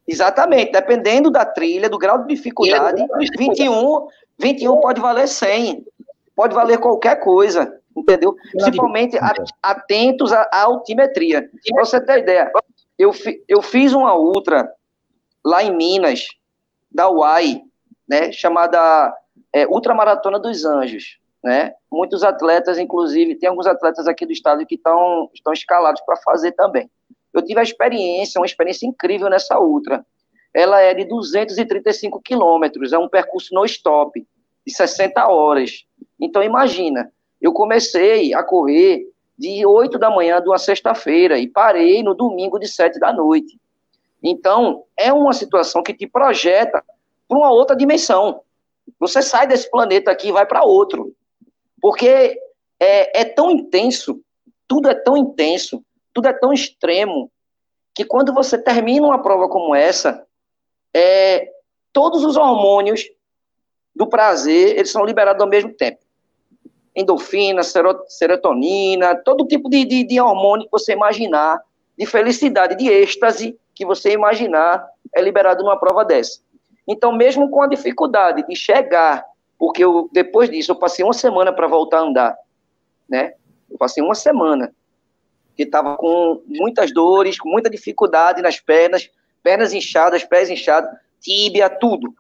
[0.07, 3.05] Exatamente, dependendo da trilha, do grau de dificuldade,
[3.37, 4.07] 21,
[4.37, 5.85] 21 pode valer 100,
[6.35, 8.35] pode valer qualquer coisa, entendeu?
[8.51, 9.17] Principalmente
[9.61, 11.49] atentos à, altimetria.
[11.69, 12.51] Para você ter ideia,
[12.99, 13.11] eu,
[13.47, 14.69] eu fiz uma ultra
[15.43, 16.27] lá em Minas,
[16.91, 17.61] da UAI,
[18.07, 19.13] né, chamada
[19.53, 21.73] é, Ultramaratona dos Anjos, né?
[21.91, 26.53] Muitos atletas, inclusive, tem alguns atletas aqui do estado que estão estão escalados para fazer
[26.53, 26.89] também.
[27.31, 30.05] Eu tive a experiência, uma experiência incrível nessa ultra.
[30.53, 34.25] Ela é de 235 quilômetros, é um percurso no stop,
[34.65, 35.85] de 60 horas.
[36.19, 42.03] Então, imagina, eu comecei a correr de 8 da manhã de uma sexta-feira e parei
[42.03, 43.59] no domingo de 7 da noite.
[44.21, 46.83] Então, é uma situação que te projeta
[47.27, 48.41] para uma outra dimensão.
[48.99, 51.13] Você sai desse planeta aqui e vai para outro.
[51.81, 52.37] Porque
[52.79, 54.21] é, é tão intenso,
[54.67, 57.31] tudo é tão intenso, tudo é tão extremo,
[57.93, 60.25] que quando você termina uma prova como essa,
[60.93, 61.49] é,
[61.91, 63.03] todos os hormônios
[63.95, 65.99] do prazer, eles são liberados ao mesmo tempo.
[66.95, 71.61] Endorfina, serotonina, todo tipo de, de, de hormônio que você imaginar,
[71.97, 76.39] de felicidade, de êxtase que você imaginar, é liberado numa prova dessa.
[76.87, 79.25] Então, mesmo com a dificuldade de chegar,
[79.57, 82.37] porque eu, depois disso eu passei uma semana para voltar a andar,
[83.09, 83.33] né?
[83.69, 84.73] Eu passei uma semana
[85.55, 89.09] que estava com muitas dores, com muita dificuldade nas pernas,
[89.41, 92.13] pernas inchadas, pés inchados, tíbia, tudo.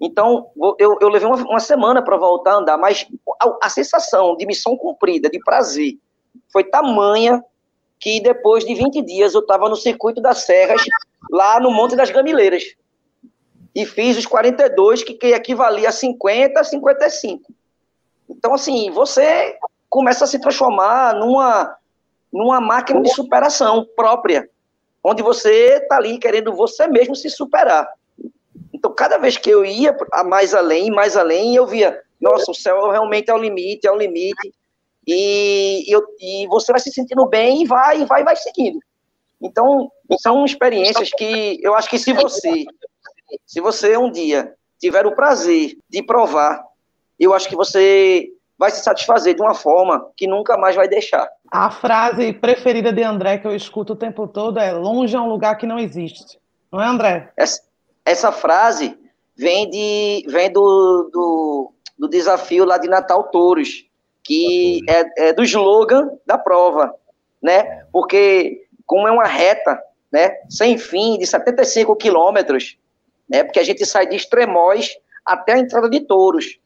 [0.00, 3.06] Então, eu, eu levei uma, uma semana para voltar a andar, mas
[3.40, 5.98] a, a, sensação de missão cumprida, de prazer,
[6.52, 7.42] foi tamanha
[7.98, 10.82] que depois de 20 dias eu estava no circuito das serras,
[11.30, 12.76] lá no Monte das Gamileiras.
[13.76, 17.52] E fiz os 42, que, que equivalia a 50, 55.
[18.28, 19.58] Então, assim, você
[19.90, 21.76] começa a se transformar numa
[22.32, 24.48] numa máquina de superação própria,
[25.02, 27.88] onde você está ali querendo você mesmo se superar.
[28.72, 32.90] Então, cada vez que eu ia mais além, mais além, eu via, nossa, o céu
[32.90, 34.52] realmente é o limite, é o limite,
[35.06, 38.80] e, eu, e você vai se sentindo bem e vai, vai, vai seguindo.
[39.40, 42.64] Então, são experiências que eu acho que se você,
[43.44, 46.62] se você um dia tiver o prazer de provar,
[47.18, 51.28] eu acho que você vai se satisfazer de uma forma que nunca mais vai deixar.
[51.50, 55.28] A frase preferida de André que eu escuto o tempo todo é: longe é um
[55.28, 56.38] lugar que não existe.
[56.72, 57.32] Não é, André?
[57.36, 57.62] Essa,
[58.04, 58.98] essa frase
[59.36, 63.84] vem, de, vem do, do, do, desafio lá de Natal Touros,
[64.24, 66.94] que é, é do slogan da prova,
[67.42, 67.84] né?
[67.92, 72.76] Porque, como é uma reta, né, sem fim, de 75 quilômetros,
[73.28, 73.44] né?
[73.44, 76.58] Porque a gente sai de Extremóis até a entrada de Touros.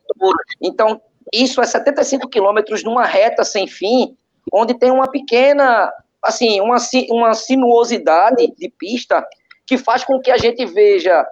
[0.60, 1.00] Então,
[1.32, 4.16] isso é 75 quilômetros numa reta sem fim,
[4.52, 5.92] onde tem uma pequena,
[6.22, 6.76] assim, uma,
[7.10, 9.26] uma sinuosidade de pista
[9.66, 11.24] que faz com que a gente veja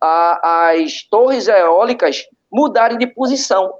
[0.00, 3.72] a, as torres eólicas mudarem de posição.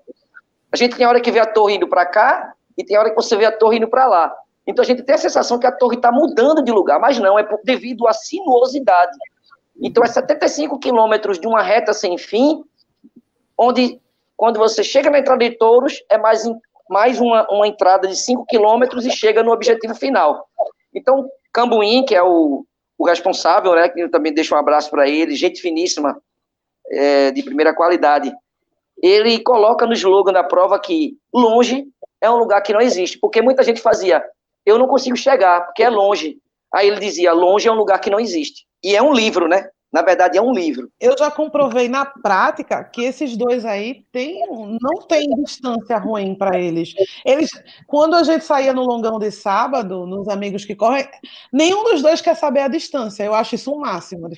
[0.70, 3.16] A gente tem hora que vê a torre indo para cá e tem hora que
[3.16, 4.34] você vê a torre indo para lá.
[4.66, 7.38] Então a gente tem a sensação que a torre está mudando de lugar, mas não,
[7.38, 9.12] é devido à sinuosidade.
[9.80, 12.62] Então é 75 quilômetros de uma reta sem fim,
[13.56, 14.00] onde
[14.36, 16.42] quando você chega na entrada de Touros, é mais,
[16.88, 20.48] mais uma, uma entrada de 5 quilômetros e chega no objetivo final.
[20.94, 22.64] Então, Cambuim, que é o,
[22.98, 26.20] o responsável, né, que eu também deixo um abraço para ele, gente finíssima,
[26.90, 28.32] é, de primeira qualidade,
[29.02, 31.86] ele coloca no slogan da prova que longe
[32.20, 34.24] é um lugar que não existe, porque muita gente fazia,
[34.64, 36.38] eu não consigo chegar, porque é longe.
[36.72, 38.66] Aí ele dizia, longe é um lugar que não existe.
[38.82, 39.68] E é um livro, né?
[39.92, 40.90] Na verdade, é um livro.
[40.98, 46.58] Eu já comprovei na prática que esses dois aí tem, não tem distância ruim para
[46.58, 46.94] eles.
[47.26, 47.50] Eles,
[47.86, 51.06] quando a gente saía no longão de sábado, nos amigos que correm,
[51.52, 53.22] nenhum dos dois quer saber a distância.
[53.22, 54.30] Eu acho isso um máximo.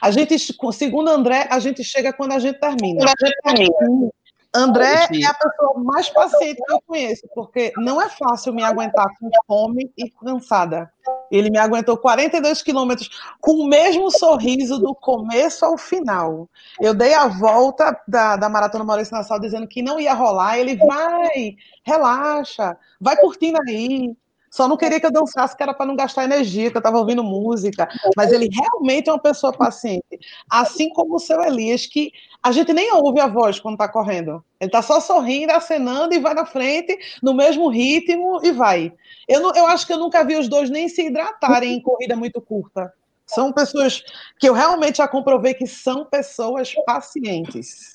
[0.00, 0.36] A gente,
[0.72, 3.00] segundo André, a gente chega quando a gente termina.
[3.00, 4.10] Quando a gente termina.
[4.54, 9.06] André é a pessoa mais paciente que eu conheço, porque não é fácil me aguentar
[9.18, 10.92] com fome e cansada.
[11.30, 13.08] Ele me aguentou 42 quilômetros
[13.40, 16.48] com o mesmo sorriso do começo ao final.
[16.80, 20.58] Eu dei a volta da, da Maratona Maurício Nassau dizendo que não ia rolar.
[20.58, 24.14] Ele vai, relaxa, vai curtindo aí.
[24.50, 26.98] Só não queria que eu dançasse, que era para não gastar energia, que eu estava
[26.98, 27.88] ouvindo música.
[28.14, 30.20] Mas ele realmente é uma pessoa paciente.
[30.50, 32.12] Assim como o seu Elias, que
[32.42, 34.44] a gente nem ouve a voz quando está correndo.
[34.60, 38.92] Ele está só sorrindo, acenando e vai na frente, no mesmo ritmo e vai.
[39.28, 42.16] Eu, não, eu acho que eu nunca vi os dois nem se hidratarem em corrida
[42.16, 42.92] muito curta.
[43.24, 44.02] São pessoas
[44.40, 47.94] que eu realmente já comprovei que são pessoas pacientes.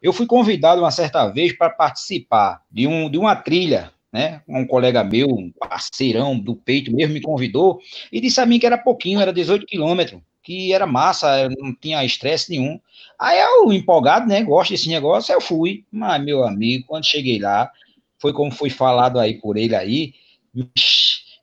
[0.00, 4.40] Eu fui convidado uma certa vez para participar de, um, de uma trilha né?
[4.48, 8.64] Um colega meu, um parceirão do peito mesmo, me convidou e disse a mim que
[8.64, 12.80] era pouquinho, era 18 quilômetros, que era massa, não tinha estresse nenhum.
[13.18, 14.44] Aí eu, empolgado, né?
[14.44, 15.84] Gosto desse negócio, eu fui.
[15.90, 17.68] Mas, meu amigo, quando cheguei lá,
[18.16, 20.14] foi como foi falado aí por ele aí,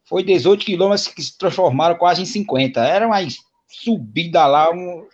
[0.06, 2.80] foi 18 quilômetros que se transformaram quase em 50.
[2.80, 3.18] Era uma
[3.68, 5.06] subida lá, um,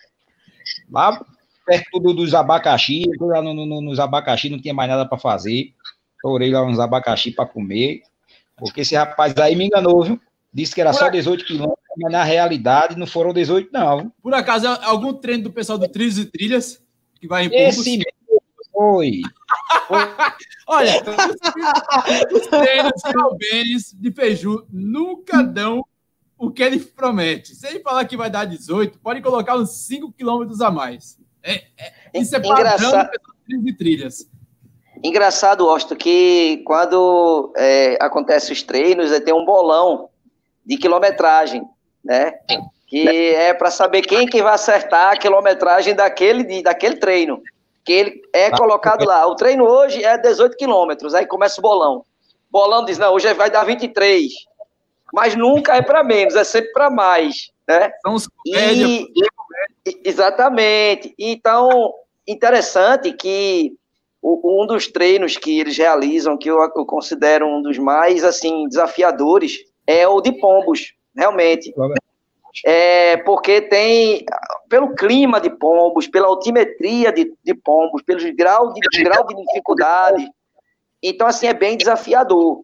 [0.92, 1.20] lá
[1.66, 5.74] perto do, dos abacaxi, lá no, no, nos abacaxi não tinha mais nada para fazer.
[6.22, 8.04] Torei lá uns abacaxi para comer,
[8.56, 10.22] porque esse rapaz aí me enganou, viu?
[10.54, 14.12] Disse que era só 18 quilômetros, mas na realidade não foram 18, não.
[14.22, 16.82] Por acaso, é algum treino do pessoal do Trilhos e Trilhas
[17.20, 18.04] que vai em Esse
[18.72, 19.22] foi.
[19.88, 20.00] foi.
[20.68, 21.04] Olha,
[22.32, 25.84] os treinos calbenes de Feiju nunca dão
[26.38, 27.54] o que ele promete.
[27.56, 31.20] Se ele falar que vai dar 18, pode colocar uns 5 quilômetros a mais.
[31.44, 33.10] É, é, isso é padrão Engraçado.
[33.48, 34.30] de trilhas.
[35.04, 40.10] Engraçado, Austin, que quando é, acontece os treinos, tem um bolão
[40.66, 41.64] de quilometragem,
[42.10, 42.34] né?
[42.88, 47.39] Que é para saber quem que vai acertar a quilometragem daquele, daquele treino.
[47.86, 49.28] Que ele é colocado lá.
[49.28, 51.97] O treino hoje é 18 quilômetros, aí começa o bolão.
[51.97, 54.32] O bolão diz, não, hoje vai dar 23.
[55.14, 57.91] Mas nunca é para menos, é sempre para mais, né?
[58.01, 59.07] São os E,
[60.03, 61.14] exatamente.
[61.18, 61.93] Então,
[62.28, 63.74] interessante que
[64.22, 69.60] um dos treinos que eles realizam, que eu, eu, considero um dos mais assim desafiadores,
[69.88, 71.74] é o de pombos, realmente.
[72.66, 74.26] É porque tem,
[74.68, 80.30] pelo clima de pombos, pela altimetria de, de pombos, pelo grau de, grau de dificuldade.
[81.01, 82.64] Então, assim, é bem desafiador.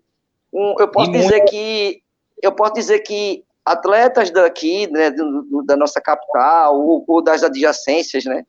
[0.51, 2.01] Um, eu posso dizer que
[2.41, 7.43] eu posso dizer que atletas daqui, né, do, do, da nossa capital, ou, ou das
[7.43, 8.45] adjacências, né,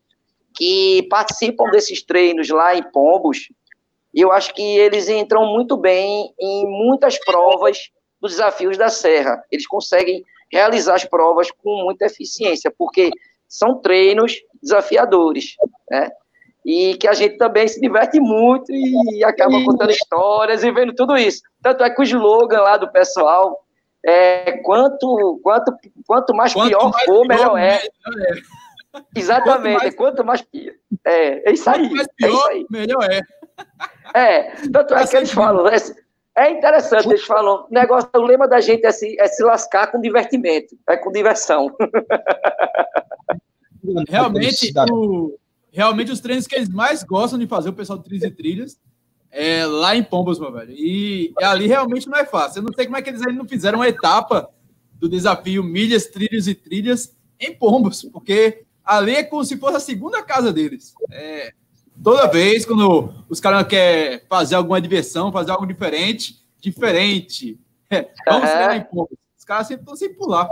[0.55, 3.49] que participam desses treinos lá em Pombos,
[4.13, 7.91] e eu acho que eles entram muito bem em muitas provas
[8.27, 9.43] dos desafios da Serra.
[9.51, 13.11] Eles conseguem realizar as provas com muita eficiência, porque
[13.49, 15.57] são treinos desafiadores,
[15.91, 16.11] né?
[16.65, 21.17] E que a gente também se diverte muito e acaba contando histórias e vendo tudo
[21.17, 21.43] isso.
[21.63, 23.65] Tanto é que o slogan lá do pessoal
[24.05, 25.73] é quanto, quanto,
[26.05, 27.81] quanto mais quanto pior mais for, melhor, melhor é.
[28.07, 29.07] Melhor é.
[29.15, 30.73] Exatamente, quanto mais, quanto mais
[31.05, 31.89] é, é isso aí.
[31.91, 32.67] mais pior, é isso aí.
[32.71, 33.21] melhor é.
[34.15, 35.65] É, tanto é que eles falam,
[36.37, 40.01] é, interessante, eles falam, negócio, o lema da gente é se, é se lascar com
[40.01, 41.75] divertimento, é com diversão.
[44.09, 45.39] Realmente, o,
[45.71, 48.81] realmente os treinos que eles mais gostam de fazer, o pessoal do Trilhos e Trilhas,
[49.31, 50.73] é lá em Pombos, meu velho.
[50.73, 52.59] E ali realmente não é fácil.
[52.59, 54.49] Eu não sei como é que eles ainda não fizeram uma etapa
[54.95, 59.81] do desafio Milhas, Trilhos e Trilhas em Pombos, porque ali é como se fosse a
[59.81, 60.95] segunda casa deles.
[61.13, 61.53] É,
[62.03, 67.59] toda vez quando os caras querem fazer alguma diversão, fazer algo diferente, diferente.
[67.89, 68.73] É, vamos uhum.
[68.73, 69.17] em pouco.
[69.39, 70.51] Os caras sempre estão sem pular.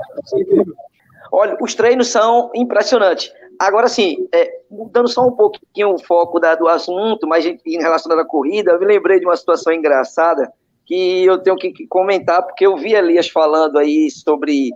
[1.33, 3.33] Olha, os treinos são impressionantes.
[3.59, 8.17] Agora, sim, é, mudando só um pouquinho o foco da, do assunto, mas em relação
[8.17, 10.49] à corrida, eu me lembrei de uma situação engraçada
[10.87, 14.71] que eu tenho que, que comentar, porque eu vi Elias falando aí sobre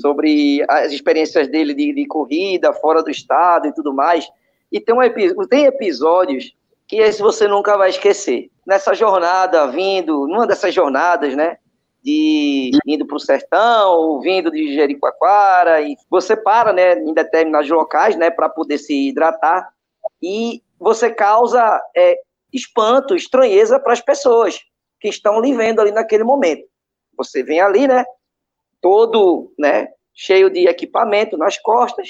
[0.00, 4.28] sobre as experiências dele de, de, corrida fora do estado e tudo mais.
[4.70, 6.54] E tem, um, tem episódios
[6.86, 8.50] que esse você nunca vai esquecer.
[8.66, 11.58] Nessa jornada, vindo, numa dessas jornadas, né?
[12.02, 18.16] De indo para o sertão, vindo de Jericoacoara, e você para, né, em determinados locais,
[18.16, 19.68] né, para poder se hidratar,
[20.22, 22.16] e você causa é,
[22.52, 24.60] espanto, estranheza para as pessoas
[25.00, 26.64] que estão lhe vendo ali naquele momento.
[27.16, 28.04] Você vem ali, né,
[28.80, 32.08] todo, né, cheio de equipamento nas costas,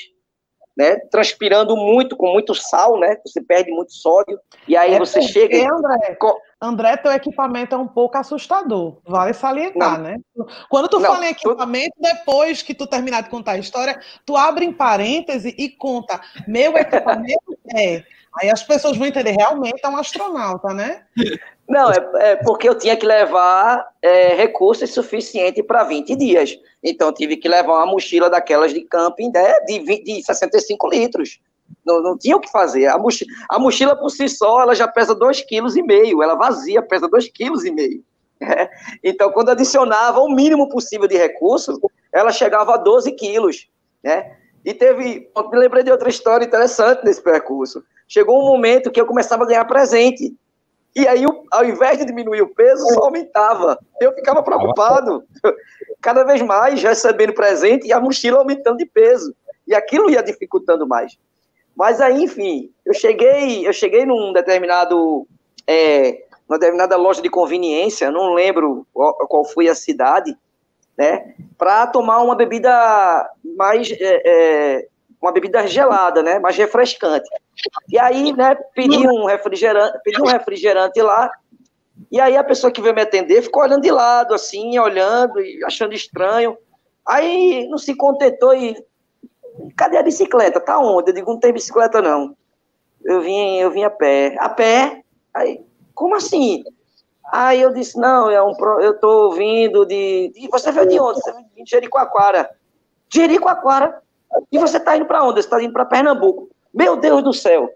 [0.77, 5.21] né, transpirando muito, com muito sal, né, você perde muito sódio, e aí é você
[5.21, 5.73] porque, chega...
[5.73, 6.19] André,
[6.61, 10.17] André, teu equipamento é um pouco assustador, vale salientar, não, né?
[10.71, 12.03] Quando tu não, fala em equipamento, tu...
[12.03, 16.77] depois que tu terminar de contar a história, tu abre em parêntese e conta, meu
[16.77, 18.03] equipamento é...
[18.39, 21.05] Aí as pessoas vão entender, realmente é um astronauta, né?
[21.69, 26.57] Não, é, é porque eu tinha que levar é, recursos suficientes para 20 dias.
[26.83, 31.41] Então, tive que levar uma mochila daquelas de camping né, de, 20, de 65 litros.
[31.85, 32.87] Não, não tinha o que fazer.
[32.87, 36.23] A mochila, a mochila, por si só, ela já pesa 2,5 kg.
[36.23, 38.03] Ela vazia pesa 2,5 kg.
[38.39, 38.69] É.
[39.03, 41.79] Então, quando adicionava o mínimo possível de recursos,
[42.13, 43.67] ela chegava a 12 quilos.
[44.05, 44.37] Né?
[44.65, 45.31] E teve.
[45.51, 47.83] Me lembrei de outra história interessante nesse percurso.
[48.09, 50.35] Chegou um momento que eu começava a ganhar presente.
[50.95, 53.79] E aí, ao invés de diminuir o peso, só aumentava.
[54.01, 55.25] Eu ficava preocupado.
[56.01, 59.35] Cada vez mais recebendo presente e a mochila aumentando de peso.
[59.67, 61.19] E aquilo ia dificultando mais.
[61.77, 65.27] Mas aí, enfim, eu cheguei, eu cheguei num determinado,
[65.67, 70.35] é, numa determinada loja de conveniência, não lembro qual, qual foi a cidade,
[70.97, 74.89] né, para tomar uma bebida mais, é, é,
[75.21, 77.29] uma bebida gelada, né, mais refrescante.
[77.89, 81.31] E aí, né, pedi um refrigerante, pedi um refrigerante lá,
[82.11, 85.65] e aí a pessoa que veio me atender ficou olhando de lado, assim, olhando e
[85.65, 86.57] achando estranho.
[87.07, 88.77] Aí não se contentou e
[89.77, 90.61] cadê a bicicleta?
[90.61, 91.11] Tá onde?
[91.11, 92.37] Eu digo, não tem bicicleta não.
[93.05, 94.37] Eu vim, eu vim a pé.
[94.39, 95.03] A pé?
[95.33, 95.61] Aí,
[95.95, 96.65] como assim?
[97.33, 101.21] Aí eu disse, não, é um, eu tô vindo de, de Você veio de onde?
[101.21, 102.51] Você veio de Jericoacoara.
[103.13, 104.03] Jericoacoara?
[104.51, 105.43] E você tá indo para onde?
[105.43, 106.49] Você tá indo para Pernambuco.
[106.73, 107.71] Meu Deus do céu.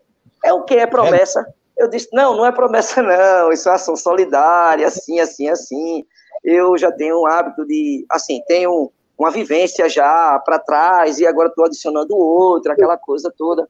[0.45, 0.75] É o que?
[0.75, 1.47] É promessa?
[1.77, 6.05] Eu disse, não, não é promessa não, isso é ação solidária, assim, assim, assim.
[6.45, 11.49] Eu já tenho o hábito de, assim, tenho uma vivência já para trás e agora
[11.49, 13.69] estou adicionando outra, aquela coisa toda.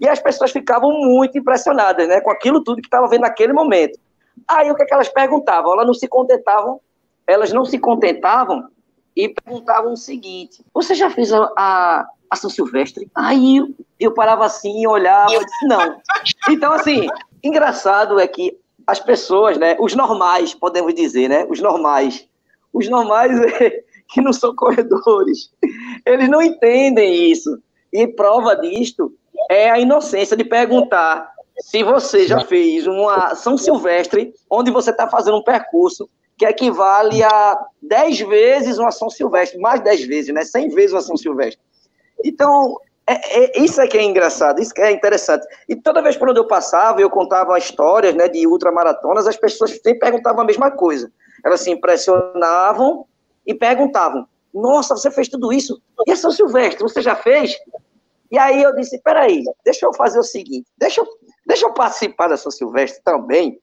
[0.00, 3.98] E as pessoas ficavam muito impressionadas, né, com aquilo tudo que estava vendo naquele momento.
[4.46, 5.72] Aí o que, é que elas perguntavam?
[5.72, 6.80] Elas não se contentavam,
[7.26, 8.68] elas não se contentavam
[9.14, 13.10] e perguntavam o seguinte: Você já fez a, a, a São Silvestre?
[13.14, 13.60] Aí
[13.98, 16.00] eu, parava assim e olhava disse: Não.
[16.48, 17.06] Então, assim,
[17.42, 22.28] engraçado é que as pessoas, né, os normais, podemos dizer, né, os normais,
[22.72, 23.32] os normais
[24.08, 25.50] que não são corredores.
[26.04, 27.58] Eles não entendem isso.
[27.92, 29.12] E prova disto
[29.50, 35.08] é a inocência de perguntar se você já fez uma São Silvestre, onde você está
[35.08, 40.44] fazendo um percurso que equivale a 10 vezes uma São Silvestre, mais 10 vezes, né?
[40.44, 41.62] 100 vezes uma São Silvestre.
[42.24, 42.76] Então,
[43.08, 45.46] é, é, isso é que é engraçado, isso que é interessante.
[45.68, 49.70] E toda vez por onde eu passava, eu contava histórias né, de ultramaratonas, as pessoas
[49.70, 51.10] sempre perguntavam a mesma coisa.
[51.44, 53.06] Elas se impressionavam
[53.46, 55.80] e perguntavam: Nossa, você fez tudo isso?
[56.06, 57.56] E a São Silvestre, você já fez?
[58.30, 61.06] E aí eu disse: Peraí, deixa eu fazer o seguinte, deixa eu,
[61.46, 63.60] deixa eu participar da São Silvestre também,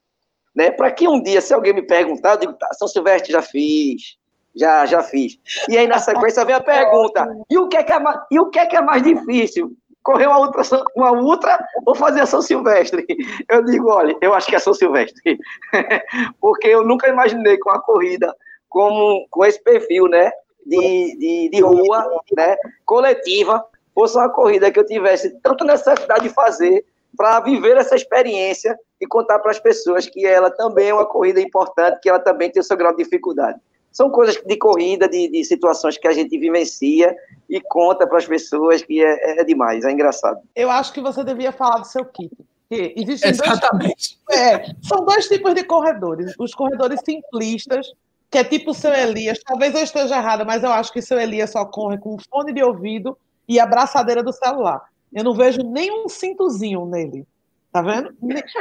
[0.56, 0.72] né?
[0.72, 4.18] Para que um dia, se alguém me perguntar, eu digo: tá, São Silvestre já fiz,
[4.56, 5.40] já, já fiz.
[5.70, 8.40] E aí na sequência vem a pergunta: E o que é que é mais, e
[8.40, 9.76] o que é, que é mais difícil?
[10.04, 10.64] correr uma ultra,
[10.96, 13.06] uma ultra ou fazer a São Silvestre?
[13.50, 15.40] Eu digo, olha, eu acho que é São Silvestre.
[16.40, 18.36] Porque eu nunca imaginei com a corrida
[18.70, 20.30] com, com esse perfil, né?
[20.66, 22.56] De, de, de rua, né?
[22.86, 26.86] Coletiva, fosse uma corrida que eu tivesse tanta necessidade de fazer
[27.16, 31.40] para viver essa experiência e contar para as pessoas que ela também é uma corrida
[31.40, 33.60] importante, que ela também tem o seu grau de dificuldade.
[33.94, 37.16] São coisas de corrida, de, de situações que a gente vivencia
[37.48, 40.42] e conta para as pessoas que é, é, demais, é engraçado.
[40.56, 42.36] Eu acho que você devia falar do seu kit.
[42.72, 44.20] Existem Exatamente.
[44.28, 46.34] Dois, é, são dois tipos de corredores.
[46.40, 47.94] Os corredores simplistas,
[48.32, 49.40] que é tipo o seu Elias.
[49.46, 52.52] Talvez eu esteja errada, mas eu acho que o seu Elias só corre com fone
[52.52, 53.16] de ouvido
[53.48, 54.82] e a braçadeira do celular.
[55.14, 57.28] Eu não vejo nenhum cintozinho nele.
[57.72, 58.16] Tá vendo?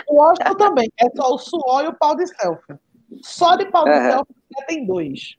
[0.08, 0.92] O Washington também.
[1.00, 2.74] É só o suor e o pau de selfie.
[3.20, 4.10] Só de pau de uhum.
[4.10, 5.36] selfie já tem dois.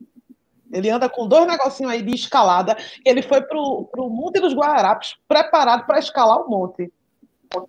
[0.72, 2.76] Ele anda com dois negocinhos aí de escalada.
[3.06, 6.92] Ele foi pro, pro Monte dos Guararapes preparado para escalar o monte.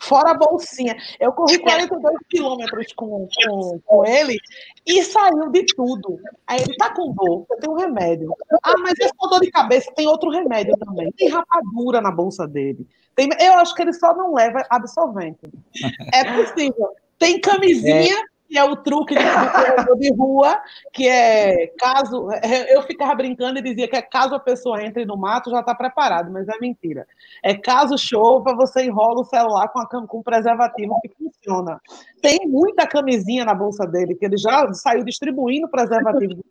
[0.00, 0.96] Fora a bolsinha.
[1.20, 4.38] Eu corri 42 quilômetros com, com, com ele
[4.86, 6.18] e saiu de tudo.
[6.46, 8.34] Aí ele tá com dor, eu tenho um remédio.
[8.62, 11.12] Ah, mas esse com dor de cabeça tem outro remédio também.
[11.12, 12.86] Tem rapadura na bolsa dele.
[13.14, 15.40] Tem, eu acho que ele só não leva absorvente.
[16.12, 16.88] É possível.
[17.18, 18.16] Tem camisinha.
[18.16, 20.60] É que é o truque corredor de rua,
[20.92, 22.28] que é caso.
[22.68, 25.74] Eu ficava brincando e dizia que é caso a pessoa entre no mato, já está
[25.74, 27.06] preparado, mas é mentira.
[27.42, 31.80] É caso chova, você enrola o celular com, a, com preservativo que funciona.
[32.20, 36.44] Tem muita camisinha na bolsa dele, que ele já saiu distribuindo preservativo.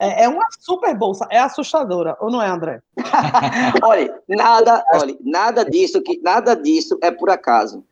[0.00, 2.80] É, é uma super bolsa, é assustadora, ou não é, André?
[3.82, 7.84] olha, nada, olha, nada disso que nada disso é por acaso.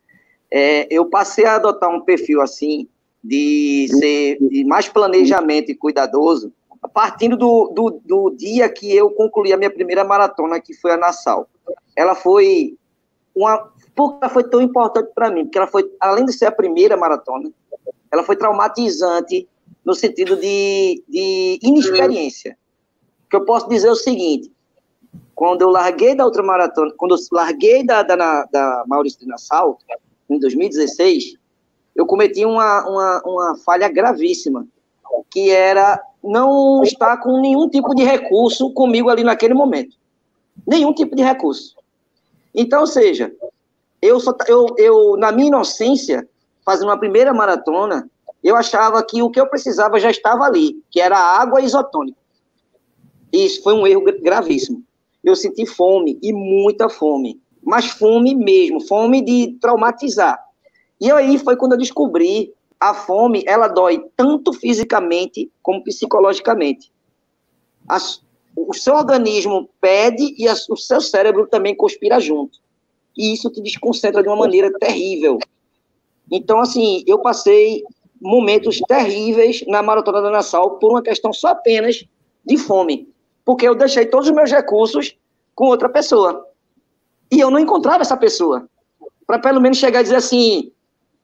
[0.48, 2.88] É, eu passei a adotar um perfil assim
[3.26, 6.52] de ser de mais planejamento e cuidadoso,
[6.94, 10.96] partindo do, do, do, dia que eu concluí a minha primeira maratona, que foi a
[10.96, 11.48] Nassau.
[11.96, 12.76] Ela foi
[13.34, 15.44] uma, por ela foi tão importante para mim?
[15.44, 17.50] Porque ela foi, além de ser a primeira maratona,
[18.12, 19.48] ela foi traumatizante
[19.84, 22.56] no sentido de, de inexperiência.
[23.28, 24.52] Que eu posso dizer é o seguinte:
[25.34, 29.78] quando eu larguei da outra maratona, quando eu larguei da, da, da Maurício de Nassau,
[30.30, 31.36] em 2016,
[31.96, 34.66] eu cometi uma, uma, uma falha gravíssima,
[35.30, 39.96] que era não estar com nenhum tipo de recurso comigo ali naquele momento.
[40.66, 41.74] Nenhum tipo de recurso.
[42.54, 43.32] Então, ou seja,
[44.02, 46.28] eu, só, eu, eu na minha inocência,
[46.64, 48.08] fazendo uma primeira maratona,
[48.42, 52.18] eu achava que o que eu precisava já estava ali, que era água isotônica.
[53.32, 54.82] Isso foi um erro gravíssimo.
[55.24, 57.40] Eu senti fome, e muita fome.
[57.62, 60.45] Mas fome mesmo, fome de traumatizar.
[61.00, 66.92] E aí foi quando eu descobri a fome, ela dói tanto fisicamente como psicologicamente.
[67.88, 68.22] As,
[68.54, 72.58] o seu organismo pede e a, o seu cérebro também conspira junto.
[73.16, 75.38] E isso te desconcentra de uma maneira terrível.
[76.30, 77.82] Então, assim, eu passei
[78.20, 82.04] momentos terríveis na Maratona da Nassau por uma questão só apenas
[82.44, 83.08] de fome.
[83.44, 85.16] Porque eu deixei todos os meus recursos
[85.54, 86.46] com outra pessoa.
[87.30, 88.68] E eu não encontrava essa pessoa.
[89.26, 90.72] Para pelo menos chegar e dizer assim: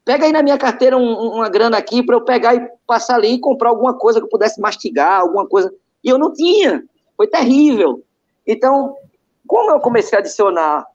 [0.05, 3.35] pega aí na minha carteira um, uma grana aqui para eu pegar e passar ali
[3.35, 5.73] e comprar alguma coisa que eu pudesse mastigar, alguma coisa.
[6.03, 6.85] E eu não tinha.
[7.17, 8.03] Foi terrível.
[8.47, 8.97] Então,
[9.47, 10.87] como eu comecei a adicionar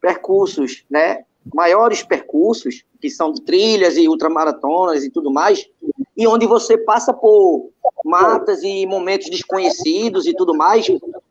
[0.00, 5.68] percursos, né, maiores percursos, que são trilhas e ultramaratonas e tudo mais,
[6.16, 7.70] e onde você passa por
[8.04, 10.86] matas e momentos desconhecidos e tudo mais,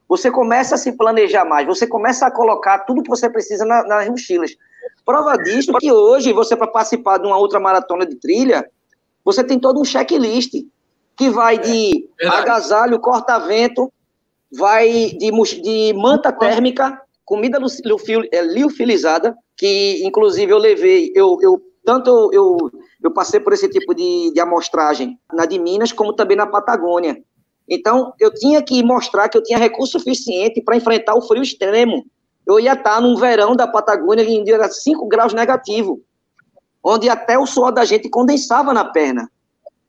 [0.08, 3.84] você começa a se planejar mais, você começa a colocar tudo que você precisa na,
[3.84, 4.56] nas mochilas.
[5.06, 8.70] Prova disso que hoje, você para participar de uma outra maratona de trilha,
[9.24, 10.54] você tem todo um checklist
[11.16, 13.92] que vai de é, agasalho, corta-vento,
[14.52, 15.32] vai de,
[15.62, 17.60] de manta térmica, comida
[18.32, 22.72] é, liofilizada, que inclusive eu levei, eu, eu tanto eu,
[23.04, 27.22] eu passei por esse tipo de, de amostragem na de Minas, como também na Patagônia.
[27.68, 32.06] Então, eu tinha que mostrar que eu tinha recurso suficiente para enfrentar o frio extremo
[32.46, 36.02] eu ia estar num verão da Patagônia em dia 5 graus negativo,
[36.84, 39.30] onde até o suor da gente condensava na perna.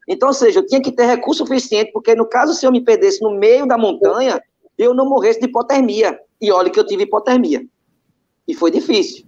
[0.08, 2.80] Então, ou seja, eu tinha que ter recurso suficiente, porque no caso, se eu me
[2.80, 4.40] perdesse no meio da montanha,
[4.78, 6.18] eu não morresse de hipotermia.
[6.40, 7.64] E olha que eu tive hipotermia.
[8.46, 9.24] E foi difícil.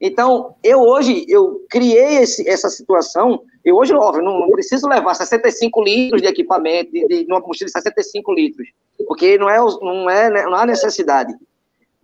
[0.00, 5.14] Então, eu hoje, eu criei esse, essa situação, eu hoje, óbvio, não, não, preciso levar
[5.14, 8.68] 65 litros de equipamento, de, de, uma mochila de 65 litros,
[9.06, 11.34] porque não, é, não, é, não há necessidade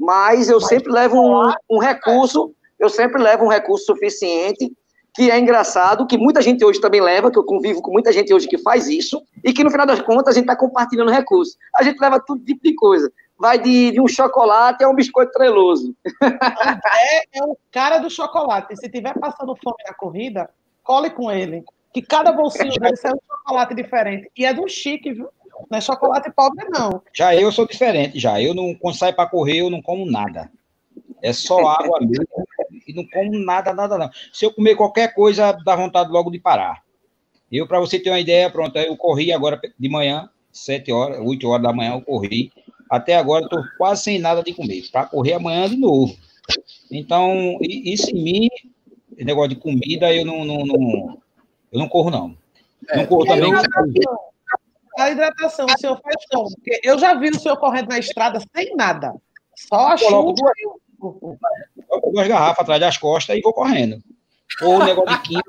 [0.00, 4.72] mas eu sempre levo um, um recurso, eu sempre levo um recurso suficiente
[5.14, 8.32] que é engraçado, que muita gente hoje também leva, que eu convivo com muita gente
[8.32, 11.56] hoje que faz isso, e que no final das contas a gente está compartilhando recursos.
[11.76, 13.12] A gente leva todo tipo de coisa.
[13.36, 15.94] Vai de, de um chocolate a um biscoito treloso.
[16.22, 16.38] André
[17.34, 18.76] é o cara do chocolate.
[18.76, 20.48] Se tiver passando fome na corrida,
[20.82, 21.64] cole com ele.
[21.92, 24.30] Que cada bolsinho dele sai um chocolate diferente.
[24.36, 25.28] E é do chique, viu?
[25.68, 27.02] Não é chocolate pobre, não.
[27.12, 28.40] Já eu sou diferente, já.
[28.40, 30.50] Eu não, quando saio para correr, eu não como nada.
[31.22, 32.26] É só água mesmo.
[32.86, 34.10] E não como nada, nada, não.
[34.32, 36.82] Se eu comer qualquer coisa, dá vontade logo de parar.
[37.50, 41.48] Eu, para você ter uma ideia, pronto, eu corri agora de manhã, 7 horas, 8
[41.48, 42.52] horas da manhã eu corri.
[42.88, 46.16] Até agora estou quase sem nada de comer, para correr amanhã de novo.
[46.90, 48.48] Então, isso em mim,
[49.16, 51.18] negócio de comida, eu não, não, não
[51.72, 52.36] eu não corro, não.
[52.88, 53.50] É, não corro também.
[55.00, 56.50] A hidratação, o senhor faz como?
[56.50, 59.14] Porque eu já vi o senhor correndo na estrada sem nada.
[59.56, 60.34] Só a chuva.
[60.98, 64.02] Duas, duas garrafas atrás das costas e vou correndo.
[64.60, 65.42] Ou o negócio de 15.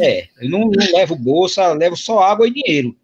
[0.00, 2.96] É, eu não, não levo bolsa, levo só água e dinheiro.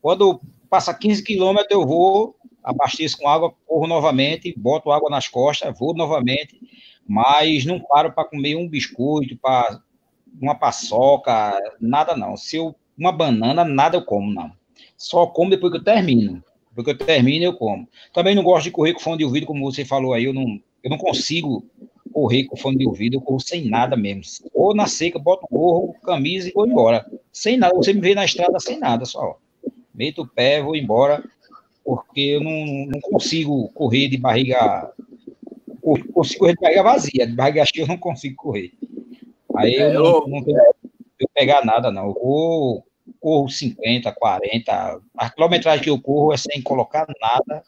[0.00, 0.40] Quando
[0.70, 2.34] passa 15 quilômetros, eu vou,
[2.64, 6.58] abasteço com água, corro novamente, boto água nas costas, vou novamente,
[7.06, 9.80] mas não paro para comer um biscoito, para
[10.40, 12.36] uma paçoca, nada não.
[12.36, 14.50] Se eu, uma banana, nada eu como, não.
[14.96, 16.42] Só como depois que eu termino.
[16.70, 17.88] Depois que eu termino, eu como.
[18.12, 20.24] Também não gosto de correr com fone de ouvido, como você falou aí.
[20.24, 21.64] Eu não, eu não consigo
[22.12, 23.16] correr com fone de ouvido.
[23.16, 24.22] Eu corro sem nada mesmo.
[24.54, 27.06] Ou na seca, boto gorro, camisa e vou embora.
[27.32, 27.74] Sem nada.
[27.74, 29.38] Você me vê na estrada sem nada, só.
[29.94, 31.22] Meto o pé, vou embora.
[31.84, 34.90] Porque eu não, não consigo correr de barriga.
[36.12, 37.26] Consigo correr de barriga vazia.
[37.26, 38.72] De barriga cheia eu não consigo correr.
[39.54, 40.58] Aí eu não, não tenho
[41.18, 42.08] eu pegar nada, não.
[42.08, 42.85] Eu vou
[43.26, 45.00] corro 50, 40.
[45.16, 47.64] A quilometragem que eu corro é sem colocar nada,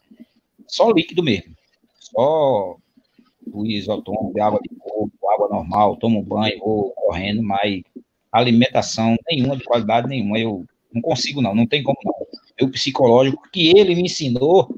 [0.65, 1.53] só líquido mesmo.
[1.99, 2.77] Só
[3.51, 7.81] o isotônico, de água de coco, água normal, tomo banho, vou correndo, mas
[8.31, 10.39] alimentação nenhuma, de qualidade nenhuma.
[10.39, 12.13] Eu não consigo, não, não tem como não.
[12.57, 14.73] Meu psicológico, que ele me ensinou,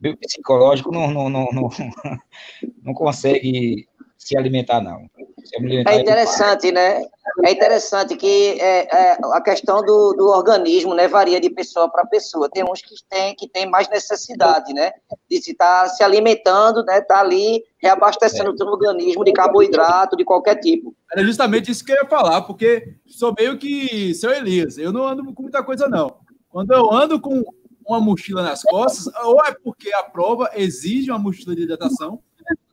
[0.00, 1.68] meu psicológico não, não, não, não,
[2.82, 3.86] não consegue
[4.18, 5.08] se alimentar, não.
[5.56, 7.04] Alimentar é interessante, né?
[7.44, 12.06] É interessante que é, é, a questão do, do organismo né, varia de pessoa para
[12.06, 12.48] pessoa.
[12.48, 14.92] Tem uns que têm que tem mais necessidade, né?
[15.30, 17.00] De se estar tá se alimentando, né?
[17.00, 18.64] Tá ali reabastecendo é.
[18.64, 20.94] o organismo de carboidrato de qualquer tipo.
[21.12, 24.78] Era justamente isso que eu ia falar, porque sou meio que seu Elias.
[24.78, 26.16] Eu não ando com muita coisa, não.
[26.48, 27.42] Quando eu ando com
[27.86, 32.22] uma mochila nas costas, ou é porque a prova exige uma mochila de hidratação.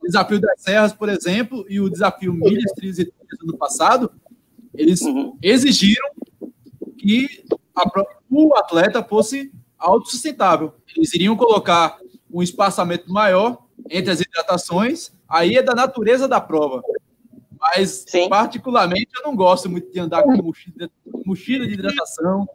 [0.00, 4.12] O desafio das serras, por exemplo, e o desafio milhas, trilhas e trilhas ano passado,
[4.74, 5.36] eles uhum.
[5.42, 6.10] exigiram
[6.98, 7.44] que
[7.74, 7.84] a,
[8.30, 10.74] o atleta fosse autossustentável.
[10.96, 11.98] Eles iriam colocar
[12.30, 13.58] um espaçamento maior
[13.90, 16.82] entre as hidratações, aí é da natureza da prova.
[17.60, 18.28] Mas, Sim.
[18.28, 20.90] particularmente, eu não gosto muito de andar com mochila,
[21.24, 22.48] mochila de hidratação,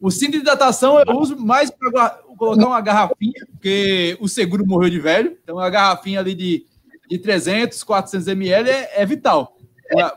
[0.00, 4.90] o cinto de hidratação eu uso mais para colocar uma garrafinha, porque o seguro morreu
[4.90, 5.36] de velho.
[5.42, 6.66] Então, uma garrafinha ali de,
[7.08, 9.56] de 300, 400 ml é, é vital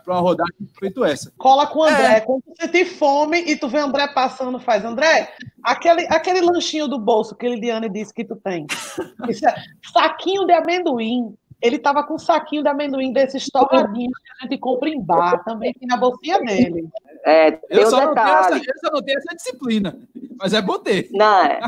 [0.04, 1.32] para uma rodagem feito essa.
[1.38, 2.18] Cola com o André.
[2.18, 2.22] É.
[2.22, 4.86] Quando você tem fome e tu vê o André passando, faz.
[4.86, 8.66] André, aquele, aquele lanchinho do bolso que Liliane disse que tu tem.
[9.24, 9.56] É,
[9.92, 11.36] saquinho de amendoim.
[11.62, 15.44] Ele tava com um saquinho de amendoim desses torradinhos que a gente compra em bar,
[15.44, 16.88] também tem na bolsinha dele.
[17.26, 19.98] É, eu, só não essa, eu só não tenho essa disciplina,
[20.38, 21.10] mas é botei.
[21.14, 21.60] Não, é,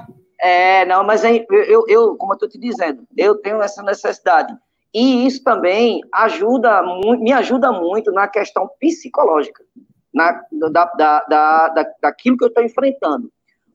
[0.41, 4.53] é, não, mas é, eu, eu, como eu estou te dizendo, eu tenho essa necessidade.
[4.93, 6.81] E isso também ajuda,
[7.19, 9.63] me ajuda muito na questão psicológica,
[10.13, 10.41] na,
[10.71, 13.29] da, da, da daquilo que eu estou enfrentando.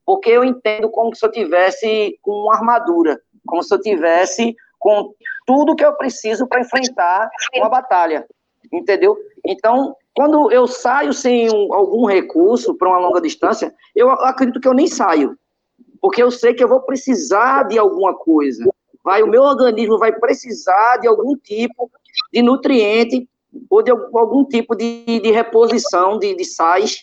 [0.04, 5.12] Porque eu entendo como se eu tivesse com uma armadura, como se eu tivesse com
[5.46, 8.26] tudo que eu preciso para enfrentar uma batalha,
[8.72, 9.16] entendeu?
[9.44, 14.68] Então, quando eu saio sem um, algum recurso para uma longa distância, eu acredito que
[14.68, 15.36] eu nem saio,
[16.00, 18.64] porque eu sei que eu vou precisar de alguma coisa.
[19.04, 21.90] Vai, o meu organismo vai precisar de algum tipo
[22.32, 23.28] de nutriente
[23.68, 27.02] ou de algum tipo de, de reposição de, de sais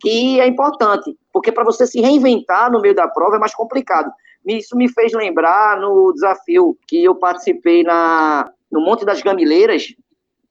[0.00, 4.10] que é importante, porque para você se reinventar no meio da prova é mais complicado.
[4.46, 9.94] Isso me fez lembrar no desafio que eu participei na, no Monte das Gamileiras,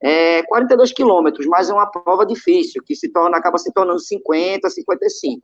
[0.01, 4.69] é 42 quilômetros, mas é uma prova difícil, que se torna, acaba se tornando 50,
[4.69, 5.41] 55.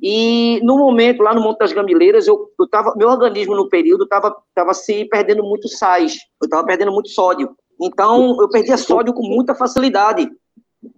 [0.00, 4.04] E no momento, lá no Monte das Gamileiras, eu, eu tava, meu organismo no período
[4.04, 7.56] estava tava se perdendo muito sais, eu estava perdendo muito sódio.
[7.80, 10.30] Então, eu perdia sódio com muita facilidade.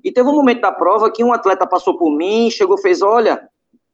[0.03, 3.01] E teve um momento da prova que um atleta passou por mim, chegou e fez:
[3.01, 3.49] Olha,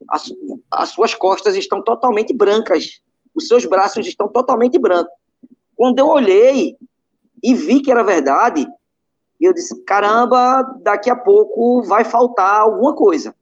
[0.08, 0.32] as,
[0.70, 3.00] as suas costas estão totalmente brancas,
[3.34, 5.12] os seus braços estão totalmente brancos.
[5.76, 6.76] Quando eu olhei,
[7.42, 8.66] e vi que era verdade,
[9.40, 13.34] eu disse, caramba, daqui a pouco vai faltar alguma coisa.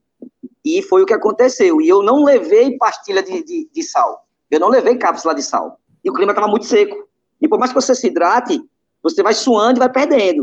[0.65, 1.81] E foi o que aconteceu.
[1.81, 4.25] E eu não levei pastilha de, de, de sal.
[4.51, 5.79] Eu não levei cápsula de sal.
[6.03, 7.07] E o clima estava muito seco.
[7.41, 8.61] E por mais que você se hidrate,
[9.03, 10.43] você vai suando e vai perdendo.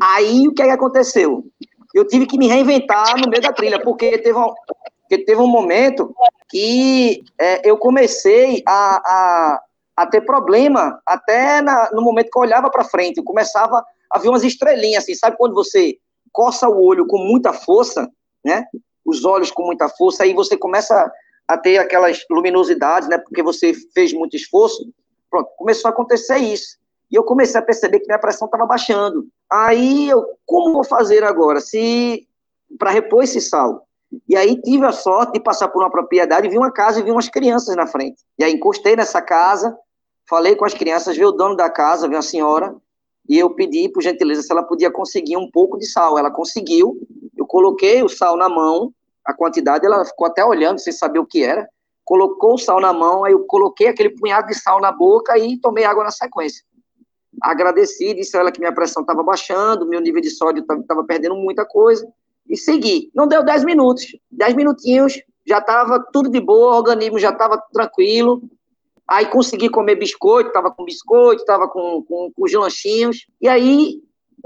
[0.00, 1.44] Aí o que, é que aconteceu?
[1.94, 4.52] Eu tive que me reinventar no meio da trilha, porque teve um,
[5.00, 6.14] porque teve um momento
[6.50, 9.62] que é, eu comecei a, a,
[9.98, 14.18] a ter problema até na, no momento que eu olhava para frente, eu começava a
[14.18, 15.98] ver umas estrelinhas, assim, sabe quando você
[16.32, 18.08] coça o olho com muita força,
[18.44, 18.64] né?
[19.04, 21.10] Os olhos com muita força, aí você começa
[21.48, 23.18] a ter aquelas luminosidades, né?
[23.18, 24.88] Porque você fez muito esforço.
[25.28, 26.78] Pronto, começou a acontecer isso.
[27.10, 29.26] E eu comecei a perceber que minha pressão estava baixando.
[29.50, 31.60] Aí eu, como vou fazer agora?
[31.60, 32.24] Se
[32.78, 33.88] para repor esse sal?
[34.28, 37.10] E aí tive a sorte de passar por uma propriedade, vi uma casa e vi
[37.10, 38.22] umas crianças na frente.
[38.38, 39.76] E aí encostei nessa casa,
[40.28, 42.76] Falei com as crianças, veio o dono da casa, veio a senhora,
[43.28, 46.18] e eu pedi, por gentileza, se ela podia conseguir um pouco de sal.
[46.18, 46.98] Ela conseguiu,
[47.36, 48.92] eu coloquei o sal na mão,
[49.24, 51.68] a quantidade, ela ficou até olhando, sem saber o que era,
[52.04, 55.58] colocou o sal na mão, aí eu coloquei aquele punhado de sal na boca e
[55.60, 56.64] tomei água na sequência.
[57.42, 61.36] Agradeci, disse a ela que minha pressão estava baixando, meu nível de sódio estava perdendo
[61.36, 62.06] muita coisa,
[62.48, 63.10] e segui.
[63.14, 67.62] Não deu 10 minutos, 10 minutinhos, já estava tudo de boa, o organismo já estava
[67.72, 68.42] tranquilo,
[69.08, 73.26] Aí consegui comer biscoito, estava com biscoito, estava com, com, com, os lanchinhos.
[73.40, 74.02] E aí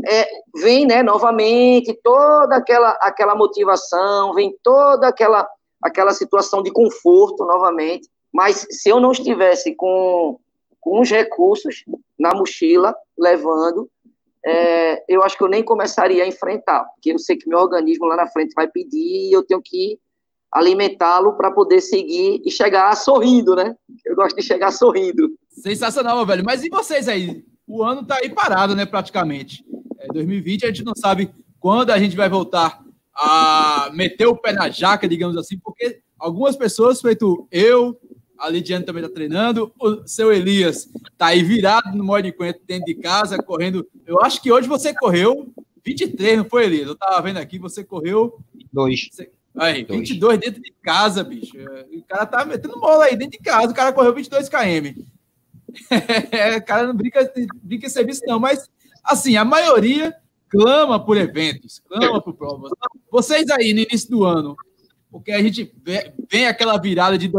[0.06, 5.48] é, vem, né, novamente, toda aquela, aquela motivação, vem toda aquela,
[5.82, 8.08] aquela situação de conforto novamente.
[8.32, 10.38] Mas se eu não estivesse com,
[10.80, 11.84] com os recursos
[12.16, 13.90] na mochila, levando,
[14.46, 18.06] é, eu acho que eu nem começaria a enfrentar, porque eu sei que meu organismo
[18.06, 19.98] lá na frente vai pedir e eu tenho que
[20.52, 23.74] alimentá-lo para poder seguir e chegar sorrindo, né?
[24.04, 25.30] Eu gosto de chegar sorrindo.
[25.48, 26.44] Sensacional, velho.
[26.44, 27.44] Mas e vocês aí?
[27.66, 29.64] O ano tá aí parado, né, praticamente.
[29.98, 32.82] É, 2020 a gente não sabe quando a gente vai voltar
[33.14, 37.98] a meter o pé na jaca, digamos assim, porque algumas pessoas, feito eu,
[38.38, 39.72] A Lidiane também está treinando.
[39.80, 43.86] O seu Elias está aí virado no modo de encontro dentro de casa, correndo.
[44.06, 45.52] Eu acho que hoje você correu
[45.84, 46.86] 23, não foi, Elias?
[46.86, 48.38] Eu estava vendo aqui, você correu.
[48.72, 49.08] Dois.
[49.54, 51.56] Aí, 22 dentro de casa, bicho.
[51.92, 55.02] O cara tá metendo bola aí dentro de casa, o cara correu 22 km.
[56.56, 57.32] o cara não brinca,
[57.62, 58.70] brinca em serviço, não, mas
[59.04, 60.14] assim, a maioria
[60.48, 62.72] clama por eventos, clama por provas.
[63.10, 64.56] Vocês aí no início do ano,
[65.10, 65.72] porque a gente
[66.30, 67.30] vem aquela virada de,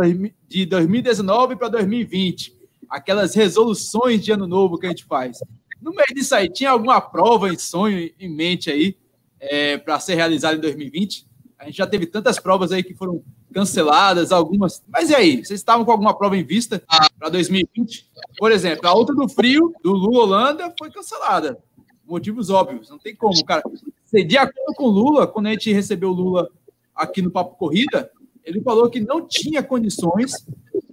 [0.48, 2.56] de 2019 para 2020,
[2.90, 5.40] aquelas resoluções de ano novo que a gente faz.
[5.82, 8.96] No meio disso aí, tinha alguma prova em sonho, em mente aí,
[9.40, 11.28] é, para ser realizada em 2020?
[11.64, 14.84] A gente já teve tantas provas aí que foram canceladas, algumas.
[14.90, 15.38] Mas e aí?
[15.38, 16.84] Vocês estavam com alguma prova em vista
[17.18, 18.06] para 2020?
[18.38, 21.58] Por exemplo, a outra do frio, do Lula Holanda, foi cancelada.
[22.06, 23.64] Motivos óbvios, não tem como, cara.
[24.12, 26.50] De acordo com o Lula, quando a gente recebeu o Lula
[26.94, 28.12] aqui no Papo Corrida,
[28.44, 30.46] ele falou que não tinha condições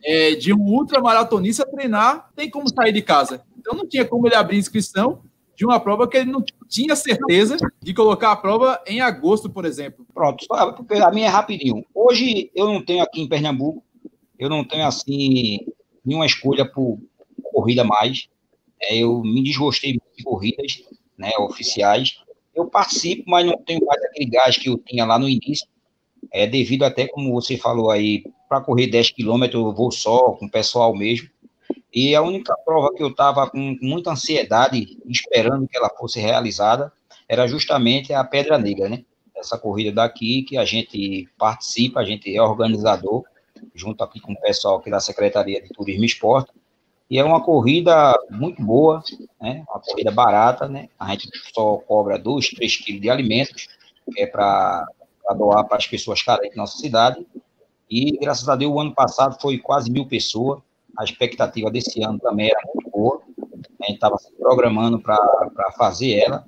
[0.05, 3.43] é, de um ultramaratonista treinar, tem como sair de casa.
[3.59, 5.21] Então não tinha como ele abrir inscrição
[5.61, 9.67] de uma prova que ele não tinha certeza de colocar a prova em agosto, por
[9.67, 10.07] exemplo.
[10.15, 11.85] Pronto, a minha é rapidinho.
[11.95, 13.85] Hoje eu não tenho aqui em Pernambuco,
[14.39, 15.59] eu não tenho assim
[16.03, 16.99] nenhuma escolha por
[17.53, 18.27] corrida mais.
[18.81, 20.83] É, eu me desgostei de corridas
[21.19, 22.23] né, oficiais.
[22.55, 25.69] Eu participo, mas não tenho mais aquele gás que eu tinha lá no início
[26.33, 30.47] é devido até, como você falou aí, para correr 10 quilômetros eu vou só, com
[30.47, 31.29] o pessoal mesmo,
[31.93, 36.93] e a única prova que eu estava com muita ansiedade, esperando que ela fosse realizada,
[37.29, 39.05] era justamente a Pedra Negra, né?
[39.37, 43.25] Essa corrida daqui, que a gente participa, a gente é organizador,
[43.75, 46.53] junto aqui com o pessoal aqui da Secretaria de Turismo e Esporte,
[47.11, 49.03] e é uma corrida muito boa,
[49.41, 49.65] né?
[49.69, 50.89] Uma corrida barata, né?
[50.97, 53.69] A gente só cobra 2, 3 quilos de alimentos,
[54.15, 54.87] que é para
[55.37, 57.27] doar para as pessoas carentes da nossa cidade.
[57.91, 60.61] E, graças a Deus, o ano passado foi quase mil pessoas.
[61.01, 63.23] A expectativa desse ano também era muito boa.
[63.81, 65.17] A gente estava se programando para
[65.79, 66.45] fazer ela,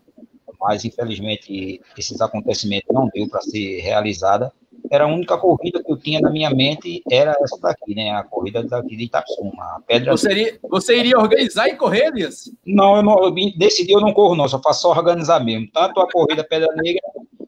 [0.61, 4.53] mas, infelizmente, esses acontecimentos não deu para ser realizada.
[4.91, 8.11] Era a única corrida que eu tinha na minha mente, era essa daqui, né?
[8.11, 10.13] A corrida daqui de Itapsuma, a Pedra...
[10.13, 12.53] Você iria, você iria organizar e correr, Elias?
[12.67, 15.67] Não, eu, não, eu decidi, eu não corro não, só faço só organizar mesmo.
[15.73, 17.01] Tanto a corrida Pedra Negra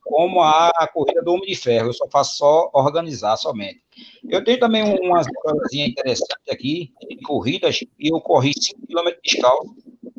[0.03, 3.84] como a corrida do Homem de Ferro, eu só faço só organizar somente.
[4.29, 9.75] Eu tenho também umas coisinhas interessantes aqui, de corridas, e eu corri 5 km descalço,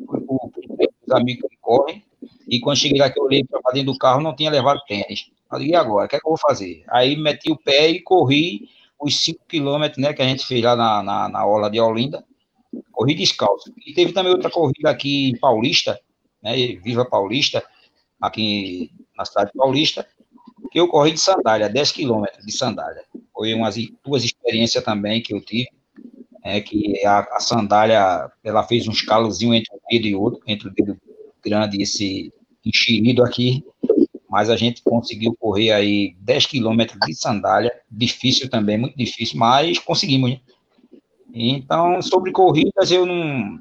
[0.06, 0.50] com
[1.06, 2.02] os amigos que correm,
[2.48, 5.30] e quando cheguei lá que eu olhei para dentro do carro, não tinha levado tênis.
[5.48, 6.84] Falei, e agora, o que é que eu vou fazer?
[6.88, 8.68] Aí meti o pé e corri
[9.00, 12.24] os 5 quilômetros, né, que a gente fez lá na, na, na de Olinda,
[12.92, 13.72] corri descalço.
[13.84, 16.00] E teve também outra corrida aqui em Paulista,
[16.42, 17.64] né, Viva Paulista,
[18.20, 20.06] aqui na cidade paulista,
[20.70, 23.04] que eu corri de sandália, 10 quilômetros de sandália.
[23.36, 25.68] Foi umas duas experiências também que eu tive,
[26.42, 30.68] é, que a, a sandália, ela fez um escalozinho entre um dedo e outro, entre
[30.68, 30.96] o dedo
[31.44, 32.32] grande e esse
[32.64, 33.62] enxerido aqui,
[34.30, 39.78] mas a gente conseguiu correr aí 10 quilômetros de sandália, difícil também, muito difícil, mas
[39.78, 40.40] conseguimos, né?
[41.34, 43.60] Então, sobre corridas, eu não,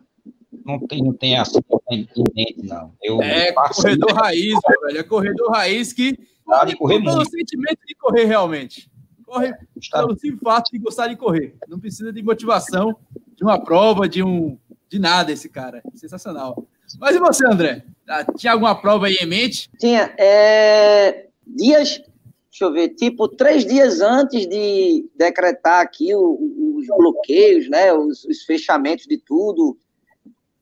[0.65, 1.59] não tem, não tem assim
[1.91, 2.93] em mente, não.
[3.03, 4.97] Eu é corredor raiz, velho.
[4.97, 7.29] É corredor raiz que corre correr muito.
[7.29, 8.89] sentimento de correr realmente.
[9.25, 9.53] Corre
[9.91, 11.55] pelo simples fato de gostar de correr.
[11.67, 12.95] Não precisa de motivação,
[13.35, 14.57] de uma prova, de um
[14.87, 15.81] de nada esse cara.
[15.93, 16.67] Sensacional.
[16.99, 17.83] Mas e você, André?
[18.07, 19.69] Ah, tinha alguma prova aí em mente?
[19.79, 20.13] Tinha.
[20.17, 22.01] É, dias,
[22.49, 28.43] deixa eu ver, tipo, três dias antes de decretar aqui os bloqueios, né, os, os
[28.43, 29.77] fechamentos de tudo,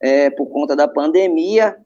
[0.01, 1.77] é, por conta da pandemia,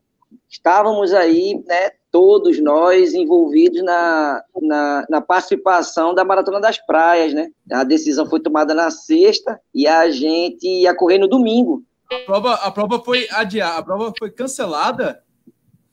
[0.50, 7.50] estávamos aí, né, todos nós envolvidos na, na, na, participação da Maratona das Praias, né?
[7.72, 11.84] A decisão foi tomada na sexta e a gente ia correr no domingo.
[12.12, 15.22] A prova, a prova foi adiada, a prova foi cancelada.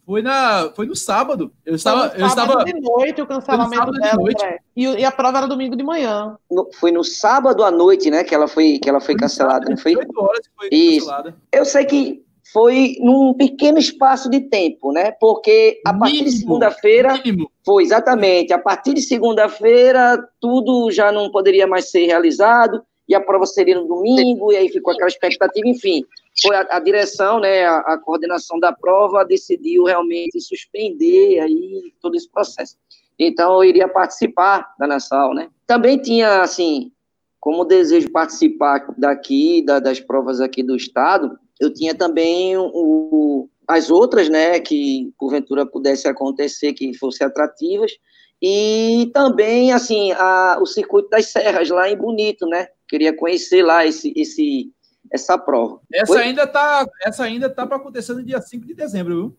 [0.06, 1.52] Foi, na, foi no sábado.
[1.64, 5.46] Eu estava, eu estava de noite o cancelamento dela, de e, e, a prova era
[5.46, 6.38] domingo de manhã.
[6.50, 9.66] No, foi no sábado à noite, né, que ela foi que ela foi, foi cancelada,
[9.68, 9.94] não foi?
[9.94, 11.06] horas que foi Isso.
[11.06, 11.36] cancelada.
[11.52, 12.23] Eu sei que
[12.54, 15.10] foi num pequeno espaço de tempo, né?
[15.18, 17.20] Porque a partir de segunda-feira
[17.66, 23.20] foi exatamente, a partir de segunda-feira tudo já não poderia mais ser realizado e a
[23.20, 26.04] prova seria no domingo e aí ficou aquela expectativa, enfim,
[26.40, 32.14] foi a, a direção, né, a, a, coordenação da prova decidiu realmente suspender aí todo
[32.14, 32.76] esse processo.
[33.18, 35.48] Então eu iria participar da Nassau, né?
[35.66, 36.92] Também tinha assim,
[37.40, 43.90] como desejo participar daqui da, das provas aqui do estado, eu tinha também o, as
[43.90, 47.92] outras, né, que porventura pudesse acontecer, que fossem atrativas,
[48.40, 53.84] e também, assim, a, o circuito das serras lá em Bonito, né, Queria conhecer lá
[53.86, 54.70] esse, esse,
[55.12, 55.80] essa prova.
[55.92, 56.22] Essa Foi?
[56.22, 59.36] ainda tá, essa ainda tá para acontecer no dia 5 de dezembro, viu?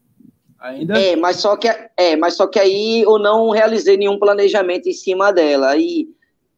[0.59, 0.99] Ainda?
[0.99, 4.93] É, mas só que é, mas só que aí eu não realizei nenhum planejamento em
[4.93, 5.69] cima dela.
[5.69, 6.07] Aí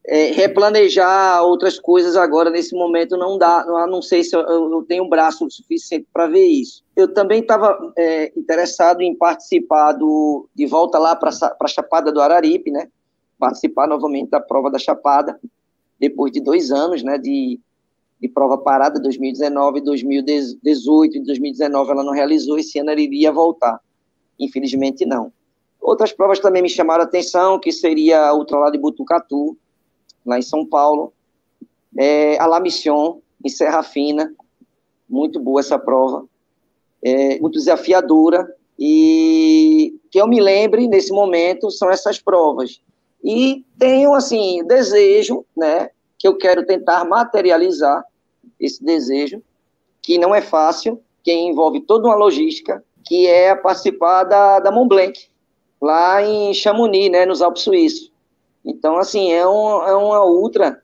[0.08, 4.86] é, replanejar outras coisas agora nesse momento não dá, não, não sei se eu, eu
[4.88, 6.82] tenho braço suficiente para ver isso.
[6.96, 11.30] Eu também estava é, interessado em participar do, de volta lá para
[11.62, 12.88] a Chapada do Araripe, né?
[13.38, 15.38] Participar novamente da prova da Chapada,
[16.00, 17.18] depois de dois anos, né?
[17.18, 17.60] De,
[18.22, 23.78] de prova parada, 2019, 2018 e 2019 ela não realizou, esse ano ela iria voltar.
[24.40, 25.34] Infelizmente não.
[25.82, 29.58] Outras provas também me chamaram a atenção, que seria a Ultralá de Butucatu,
[30.28, 31.14] lá em São Paulo,
[31.98, 34.34] é, a La Mission, em Serra Fina,
[35.10, 36.26] muito boa essa prova,
[37.02, 42.82] é, muito desafiadora, e que eu me lembre, nesse momento, são essas provas.
[43.24, 48.04] E tenho, assim, desejo, né, que eu quero tentar materializar
[48.60, 49.42] esse desejo,
[50.02, 54.90] que não é fácil, que envolve toda uma logística, que é participar da, da Mont
[54.90, 55.28] Blanc,
[55.82, 58.12] lá em Chamonix, né, nos Alpes Suíços.
[58.68, 60.84] Então, assim, é, um, é uma ultra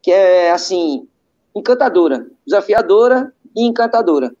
[0.00, 1.06] que é, assim,
[1.54, 4.34] encantadora, desafiadora e encantadora.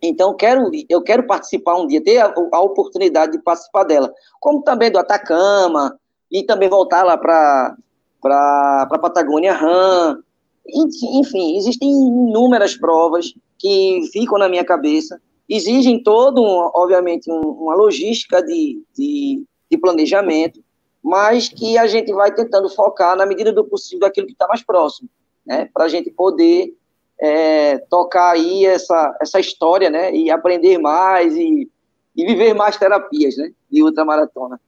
[0.00, 4.62] Então, quero, eu quero participar um dia, ter a, a oportunidade de participar dela, como
[4.62, 5.98] também do Atacama,
[6.32, 7.76] e também voltar lá para
[8.24, 10.22] a Patagônia Ram.
[10.66, 17.74] Enfim, existem inúmeras provas que ficam na minha cabeça, exigem todo, um, obviamente, um, uma
[17.74, 20.62] logística de, de, de planejamento,
[21.08, 24.62] mas que a gente vai tentando focar na medida do possível aquilo que está mais
[24.62, 25.08] próximo,
[25.44, 26.76] né, para a gente poder
[27.18, 31.66] é, tocar aí essa, essa história, né, e aprender mais e,
[32.14, 34.60] e viver mais terapias, né, de ultramaratona.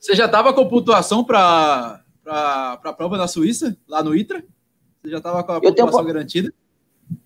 [0.00, 4.42] Você já estava com pontuação para a prova na Suíça, lá no ITRA?
[5.00, 6.52] Você já estava com a pontuação tenho, garantida?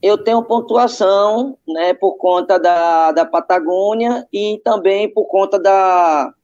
[0.03, 6.34] Eu tenho pontuação, né, por conta da, da Patagônia e também por conta da,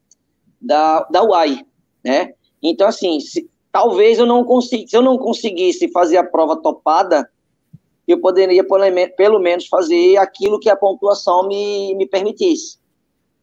[0.59, 1.68] da, da UAI,
[2.05, 2.33] né?
[2.63, 7.29] Então, assim, se, talvez eu não consiga, se eu não conseguisse fazer a prova topada,
[8.07, 8.65] eu poderia,
[9.17, 12.79] pelo menos, fazer aquilo que a pontuação me, me permitisse.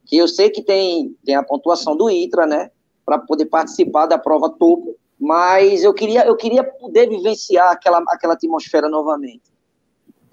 [0.06, 2.72] Que eu sei que tem, tem a pontuação do ITRA, né?
[3.06, 8.34] Para poder participar da prova topo, mas eu queria, eu queria poder vivenciar aquela, aquela
[8.34, 9.44] atmosfera novamente.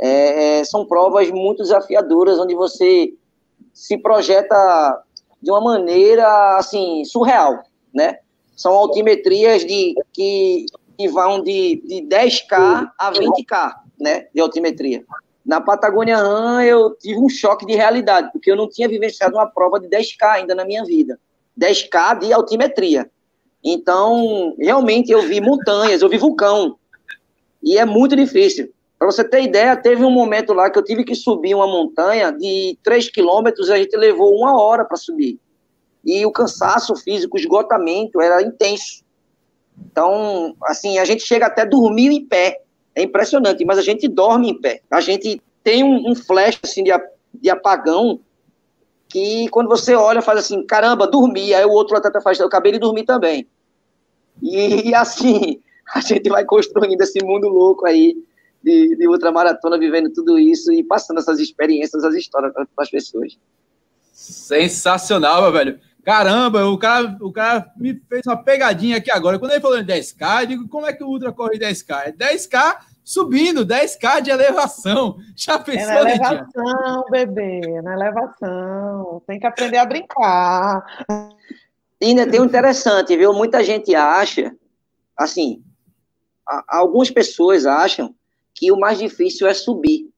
[0.01, 3.15] É, é são provas muito desafiadoras, onde você
[3.75, 5.05] se projeta
[5.43, 7.63] de uma maneira, assim, surreal
[7.93, 8.19] né?
[8.57, 10.67] São altimetrias de, que,
[10.97, 14.27] que vão de, de 10K a 20K, né?
[14.35, 15.05] De altimetria.
[15.45, 19.47] Na Patagônia Ram, eu tive um choque de realidade, porque eu não tinha vivenciado uma
[19.47, 21.19] prova de 10K ainda na minha vida.
[21.59, 23.11] 10K de altimetria.
[23.65, 26.77] Então, realmente, eu vi montanhas, eu vi vulcão.
[27.63, 28.73] E é muito difícil.
[28.99, 32.31] Para você ter ideia, teve um momento lá que eu tive que subir uma montanha
[32.31, 35.41] de 3 quilômetros e a gente levou uma hora para subir
[36.05, 39.03] e o cansaço físico, o esgotamento era intenso.
[39.79, 42.61] Então, assim, a gente chega até dormir em pé.
[42.95, 44.81] É impressionante, mas a gente dorme em pé.
[44.91, 46.91] A gente tem um, um flash assim, de,
[47.35, 48.21] de apagão
[49.09, 51.55] que quando você olha, faz assim, caramba, dormi.
[51.55, 53.47] Aí o outro até faz, eu acabei de dormir também.
[54.43, 55.61] E, e assim,
[55.95, 58.17] a gente vai construindo esse mundo louco aí
[58.63, 63.37] de, de ultramaratona, vivendo tudo isso e passando essas experiências, as histórias para as pessoas.
[64.13, 65.81] Sensacional, meu velho.
[66.05, 69.39] Caramba, o cara, o cara me fez uma pegadinha aqui agora.
[69.39, 72.07] Quando ele falou em 10K, eu digo, como é que o Ultra corre 10K?
[72.07, 75.17] É 10K subindo, 10K de elevação.
[75.37, 79.23] Já pensou, É na elevação, bebê, na elevação.
[79.27, 80.85] Tem que aprender a brincar.
[82.01, 83.33] E ainda tem um interessante, viu?
[83.33, 84.53] Muita gente acha,
[85.17, 85.63] assim,
[86.67, 88.13] algumas pessoas acham
[88.53, 90.11] que o mais difícil é subir,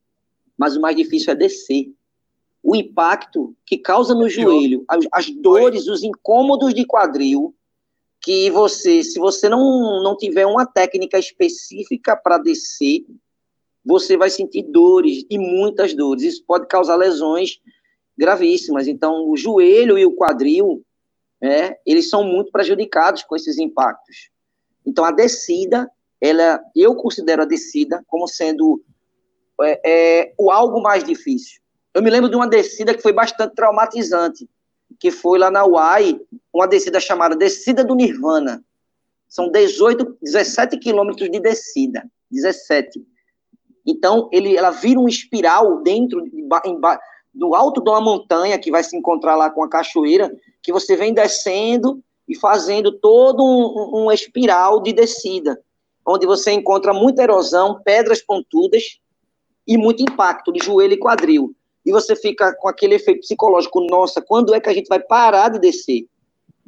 [0.56, 1.92] mas o mais difícil é descer
[2.64, 7.54] o impacto que causa no joelho, as, as dores, os incômodos de quadril,
[8.22, 13.04] que você, se você não, não tiver uma técnica específica para descer,
[13.84, 16.22] você vai sentir dores, e muitas dores.
[16.22, 17.60] Isso pode causar lesões
[18.16, 18.88] gravíssimas.
[18.88, 20.82] Então, o joelho e o quadril,
[21.42, 24.30] é, eles são muito prejudicados com esses impactos.
[24.86, 28.82] Então, a descida, ela, eu considero a descida como sendo
[29.60, 31.60] é, é, o algo mais difícil.
[31.94, 34.48] Eu me lembro de uma descida que foi bastante traumatizante,
[34.98, 36.20] que foi lá na UAI,
[36.52, 38.64] uma descida chamada Descida do Nirvana.
[39.28, 43.00] São 18, 17 quilômetros de descida, 17.
[43.86, 46.24] Então, ele, ela vira um espiral dentro,
[47.32, 50.96] do alto de uma montanha, que vai se encontrar lá com a cachoeira, que você
[50.96, 55.60] vem descendo e fazendo todo um, um espiral de descida.
[56.04, 58.98] onde você encontra muita erosão, pedras pontudas
[59.66, 61.54] e muito impacto de joelho e quadril.
[61.84, 65.50] E você fica com aquele efeito psicológico, nossa, quando é que a gente vai parar
[65.50, 66.06] de descer?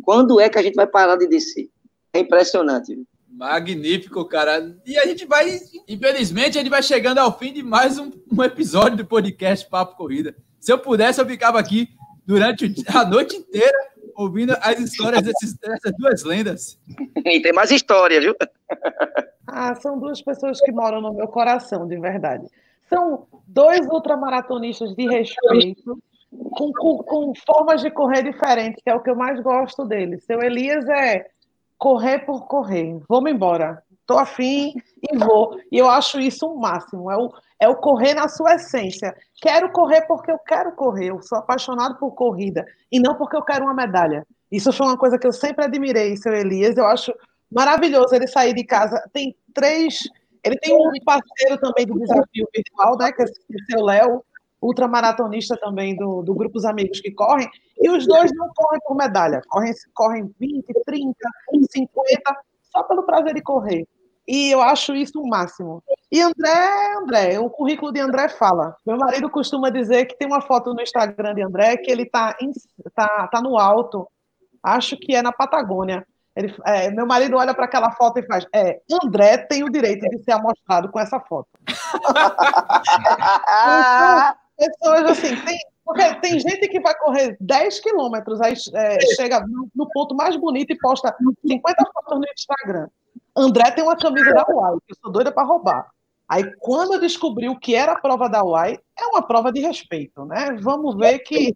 [0.03, 1.69] Quando é que a gente vai parar de descer?
[2.13, 2.99] É impressionante.
[3.29, 4.75] Magnífico, cara.
[4.87, 8.43] E a gente vai, infelizmente, a gente vai chegando ao fim de mais um, um
[8.43, 10.35] episódio do podcast Papo Corrida.
[10.61, 11.89] Se eu pudesse, eu ficava aqui
[12.27, 13.77] durante a noite inteira
[14.17, 16.79] ouvindo as histórias desses, dessas duas lendas.
[17.27, 18.35] E tem mais história, viu?
[19.47, 22.47] Ah, são duas pessoas que moram no meu coração, de verdade.
[22.89, 25.99] São dois ultramaratonistas de respeito,
[26.31, 30.25] com, com, com formas de correr diferentes, que é o que eu mais gosto deles.
[30.25, 31.27] Seu Elias é
[31.79, 33.01] correr por correr.
[33.09, 33.83] Vamos embora.
[34.01, 35.59] Estou afim e vou.
[35.71, 37.11] E eu acho isso o máximo.
[37.11, 39.15] É o, é o correr na sua essência.
[39.41, 41.11] Quero correr porque eu quero correr.
[41.11, 42.65] Eu sou apaixonado por corrida.
[42.91, 44.25] E não porque eu quero uma medalha.
[44.51, 46.77] Isso foi uma coisa que eu sempre admirei, seu Elias.
[46.77, 47.13] Eu acho
[47.51, 49.03] maravilhoso ele sair de casa.
[49.13, 49.99] Tem três.
[50.47, 53.13] Ele tem um parceiro também do desafio virtual, né?
[53.13, 54.23] Que é o seu Léo
[54.63, 57.49] ultramaratonista também do, do grupo Os Amigos que correm,
[57.79, 61.15] e os dois não correm por medalha, correm, correm 20, 30,
[61.71, 62.37] 50,
[62.73, 63.87] só pelo prazer de correr.
[64.27, 65.83] E eu acho isso o máximo.
[66.11, 68.77] E André, André, o currículo de André fala.
[68.85, 72.37] Meu marido costuma dizer que tem uma foto no Instagram de André que ele está
[72.93, 74.09] tá, tá no alto,
[74.63, 76.05] acho que é na Patagônia.
[76.37, 80.07] Ele, é, meu marido olha para aquela foto e faz: É, André tem o direito
[80.09, 81.49] de ser amostrado com essa foto.
[84.57, 89.69] pessoas assim, tem, porque tem gente que vai correr 10 quilômetros, aí é, chega no,
[89.75, 91.15] no, ponto mais bonito e posta
[91.47, 92.89] 50 fotos no Instagram.
[93.35, 95.91] André tem uma camisa da UAI, que eu sou doida para roubar.
[96.29, 99.61] Aí, quando eu descobri o que era a prova da UAI, é uma prova de
[99.61, 100.57] respeito, né?
[100.61, 101.55] Vamos ver que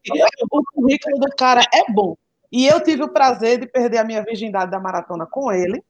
[0.51, 2.17] o currículo do cara é bom.
[2.53, 5.83] E eu tive o prazer de perder a minha virgindade da maratona com ele.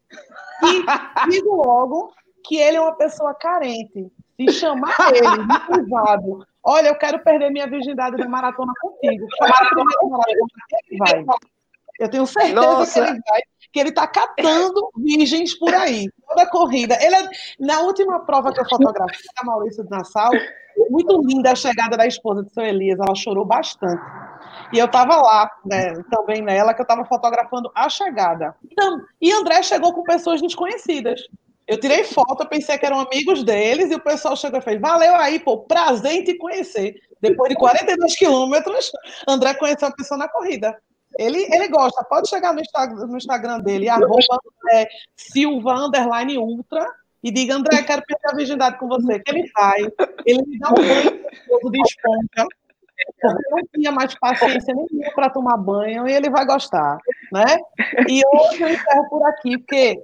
[0.62, 0.84] E
[1.30, 2.12] digo logo
[2.44, 4.10] que ele é uma pessoa carente.
[4.36, 9.26] Se chamar ele de privado Olha, eu quero perder minha virgindade da maratona contigo.
[9.38, 11.24] Faz a primeira maratona que ele vai.
[11.98, 13.04] Eu tenho certeza Nossa.
[13.04, 13.42] que ele vai,
[13.72, 16.08] que ele está catando virgens por aí.
[16.28, 16.96] Toda corrida.
[17.00, 17.28] Ele é,
[17.58, 20.30] na última prova que eu fotografei da Maurício de Nassau,
[20.90, 22.98] muito linda a chegada da esposa de seu Elias.
[22.98, 24.02] Ela chorou bastante.
[24.72, 28.54] E eu estava lá, né, também nela, que eu estava fotografando a chegada.
[28.70, 31.20] Então, e André chegou com pessoas desconhecidas.
[31.66, 34.80] Eu tirei foto, eu pensei que eram amigos deles, e o pessoal chegou e fez:
[34.80, 36.96] Valeu aí, pô, prazer em te conhecer.
[37.20, 38.90] Depois de 42 quilômetros,
[39.28, 40.76] André conheceu a pessoa na corrida.
[41.18, 44.40] Ele, ele gosta, pode chegar no Instagram, no Instagram dele, arroba
[44.72, 46.86] é, Silva Underline Ultra,
[47.22, 49.18] e diga, André, quero perder a virgindade com você.
[49.20, 49.80] Que ele vai,
[50.24, 52.48] ele me dá um banho de esponja,
[53.20, 56.98] porque não tinha mais paciência nenhuma para tomar banho e ele vai gostar,
[57.32, 57.58] né?
[58.08, 60.02] E hoje eu encerro por aqui, porque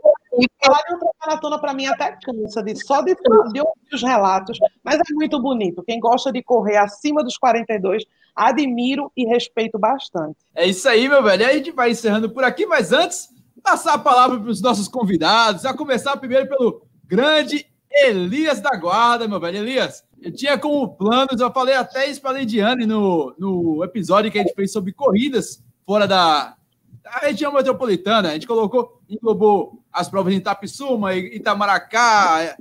[0.64, 4.58] falar de outra maratona para mim até cansa, de, só de, de ouvir os relatos,
[4.82, 5.82] mas é muito bonito.
[5.84, 8.04] Quem gosta de correr acima dos 42,
[8.36, 10.36] admiro e respeito bastante.
[10.54, 11.42] É isso aí, meu velho.
[11.42, 13.28] E a gente vai encerrando por aqui, mas antes,
[13.62, 19.26] passar a palavra para os nossos convidados, a começar primeiro pelo grande Elias da Guarda,
[19.26, 19.58] meu velho.
[19.58, 24.30] Elias, eu tinha como planos, eu falei até isso para a Lidiane no, no episódio
[24.30, 26.54] que a gente fez sobre corridas fora da,
[27.02, 28.30] da região metropolitana.
[28.30, 32.56] A gente colocou, englobou as provas em Itapissuma, Itamaracá, é,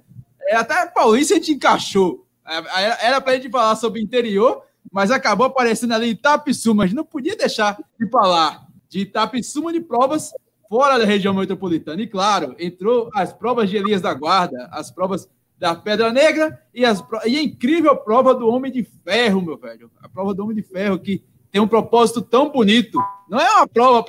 [0.47, 2.25] é, até Paulista a gente encaixou.
[2.47, 4.63] É, era para a gente falar sobre interior,
[4.95, 6.83] mas acabou aparecendo ali Itapissuma.
[6.83, 10.31] A gente não podia deixar de falar de Itapissuma de provas
[10.69, 12.01] fora da região metropolitana.
[12.01, 15.27] E claro, entrou as provas de Elias da Guarda, as provas
[15.59, 19.91] da Pedra Negra e, as, e a incrível prova do Homem de Ferro, meu velho.
[20.01, 22.97] A prova do Homem de Ferro que tem um propósito tão bonito.
[23.27, 24.01] Não é uma prova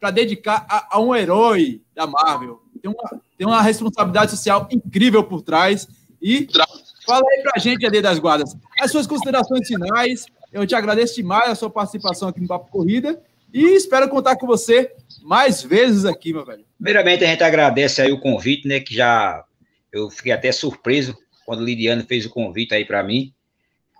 [0.00, 2.60] para dedicar a, a, um herói da Marvel.
[2.82, 5.86] Tem uma, tem uma responsabilidade social incrível por trás.
[6.20, 6.48] E
[7.06, 10.26] fala aí pra gente, ali das Guardas, as suas considerações finais.
[10.52, 13.20] Eu te agradeço demais a sua participação aqui no Papo Corrida
[13.52, 16.64] e espero contar com você mais vezes aqui, meu velho.
[16.76, 19.44] Primeiramente, a gente agradece aí o convite, né, que já
[19.92, 21.16] eu fiquei até surpreso
[21.46, 23.32] quando Lidiane fez o convite aí para mim.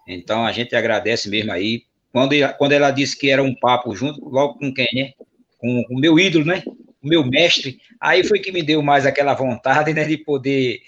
[0.06, 1.82] Então a gente agradece mesmo aí.
[2.12, 5.12] Quando, quando ela disse que era um papo junto, logo com quem, né?
[5.59, 6.62] Com o meu ídolo, né?
[7.02, 7.78] O meu mestre.
[8.01, 10.05] Aí foi que me deu mais aquela vontade, né?
[10.05, 10.81] De poder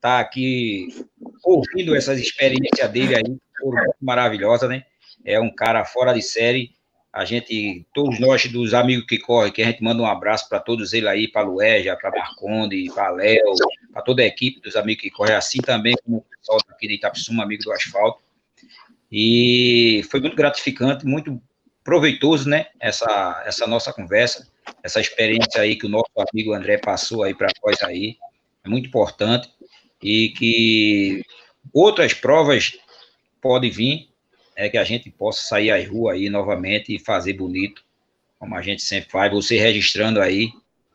[0.00, 0.88] tá aqui
[1.44, 3.36] ouvindo essas experiências dele aí,
[4.00, 4.84] maravilhosa, né?
[5.24, 6.74] É um cara fora de série
[7.12, 10.60] a gente, todos nós dos amigos que correm, que a gente manda um abraço para
[10.60, 13.52] todos eles aí, para Luégia, para Marconde, para Léo,
[13.92, 16.94] para toda a equipe dos amigos que correm, assim também como o pessoal daqui de
[16.94, 18.20] Itapsuma, amigo do asfalto.
[19.10, 21.42] E foi muito gratificante, muito
[21.82, 24.48] proveitoso, né, essa, essa nossa conversa,
[24.80, 28.18] essa experiência aí que o nosso amigo André passou aí para nós aí.
[28.62, 29.50] é muito importante,
[30.02, 31.24] e que
[31.72, 32.72] outras provas
[33.40, 34.08] podem vir,
[34.56, 37.82] é que a gente possa sair às ruas aí novamente e fazer bonito,
[38.38, 40.50] como a gente sempre faz, você registrando aí,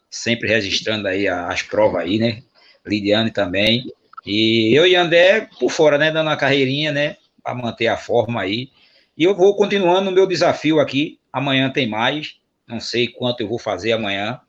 [0.10, 2.44] sempre registrando aí as provas aí, né?
[2.86, 3.92] Lidiane também.
[4.26, 6.12] E eu e André por fora, né?
[6.12, 7.18] Dando uma carreirinha, né?
[7.44, 8.70] Para manter a forma aí.
[9.18, 11.20] E eu vou continuando no meu desafio aqui.
[11.32, 12.38] Amanhã tem mais.
[12.68, 14.40] Não sei quanto eu vou fazer amanhã.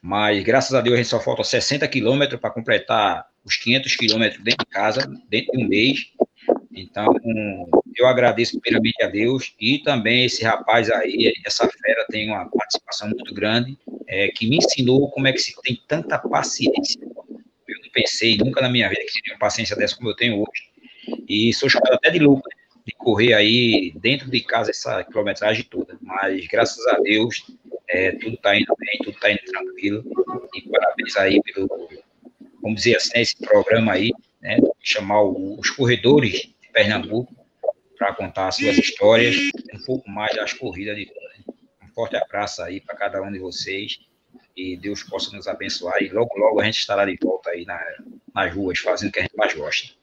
[0.00, 4.42] Mas graças a Deus a gente só falta 60 quilômetros para completar os 500 quilômetros
[4.42, 6.10] dentro de casa, dentro de um mês.
[6.74, 7.06] Então,
[7.96, 13.08] eu agradeço primeiramente a Deus e também esse rapaz aí, essa fera tem uma participação
[13.08, 17.00] muito grande, é, que me ensinou como é que se tem tanta paciência.
[17.00, 20.38] Eu não pensei nunca na minha vida que teria uma paciência dessa como eu tenho
[20.38, 20.68] hoje.
[21.28, 25.64] E sou chamado até de louco né, de correr aí dentro de casa essa quilometragem
[25.64, 25.96] toda.
[26.00, 27.44] Mas graças a Deus,
[27.88, 30.04] é, tudo está indo bem, tudo está indo tranquilo.
[30.54, 31.68] E parabéns aí pelo,
[32.66, 34.12] vamos dizer assim, esse programa aí,
[34.42, 34.58] né?
[34.82, 37.34] Chamar os corredores Pernambuco
[37.96, 39.36] para contar as suas histórias,
[39.72, 41.10] um pouco mais das corridas de.
[41.82, 44.00] Um forte abraço aí para cada um de vocês
[44.54, 47.80] e Deus possa nos abençoar e logo, logo a gente estará de volta aí na,
[48.34, 49.94] nas ruas fazendo o que a gente mais gosta.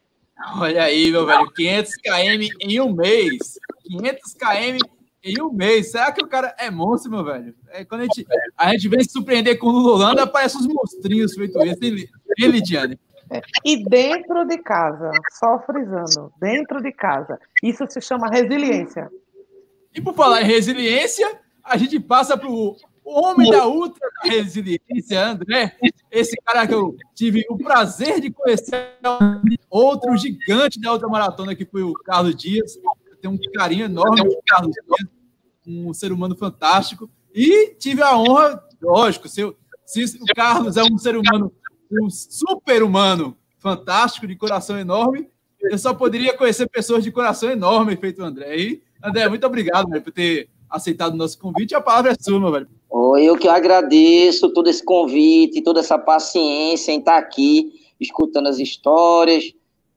[0.55, 3.59] Olha aí, meu velho, 500 km em um mês.
[3.83, 4.92] 500 km
[5.23, 5.91] em um mês.
[5.91, 7.55] Será que o cara é monstro, meu velho?
[7.69, 8.25] É, quando a gente,
[8.57, 12.99] a gente vem se surpreender com o Lulanda, aparece uns monstrinhos feito isso, hein, Lidiane?
[13.63, 17.39] E dentro de casa, só frisando, dentro de casa.
[17.63, 19.09] Isso se chama resiliência.
[19.95, 25.75] E por falar em resiliência, a gente passa para o homem da ultra resiliência, André.
[26.11, 28.97] Esse cara que eu tive o prazer de conhecer,
[29.69, 32.77] outro gigante da outra maratona, que foi o Carlos Dias.
[33.07, 34.85] Eu tenho um carinho enorme o Carlos Dias,
[35.65, 37.09] um ser humano fantástico.
[37.33, 39.41] E tive a honra, lógico, se,
[39.85, 41.51] se o Carlos é um ser humano
[42.01, 45.27] um super-humano fantástico, de coração enorme.
[45.61, 48.57] Eu só poderia conhecer pessoas de coração enorme, feito o André.
[48.57, 51.75] E, André, muito obrigado por ter aceitado o nosso convite.
[51.75, 52.67] A palavra é sua, meu velho.
[53.19, 59.53] Eu que agradeço todo esse convite, toda essa paciência em estar aqui, escutando as histórias,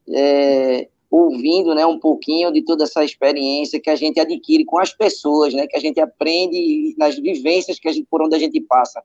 [0.09, 4.93] é, ouvindo né, um pouquinho de toda essa experiência que a gente adquire com as
[4.93, 8.61] pessoas, né, que a gente aprende nas vivências que a gente, por onde a gente
[8.61, 9.03] passa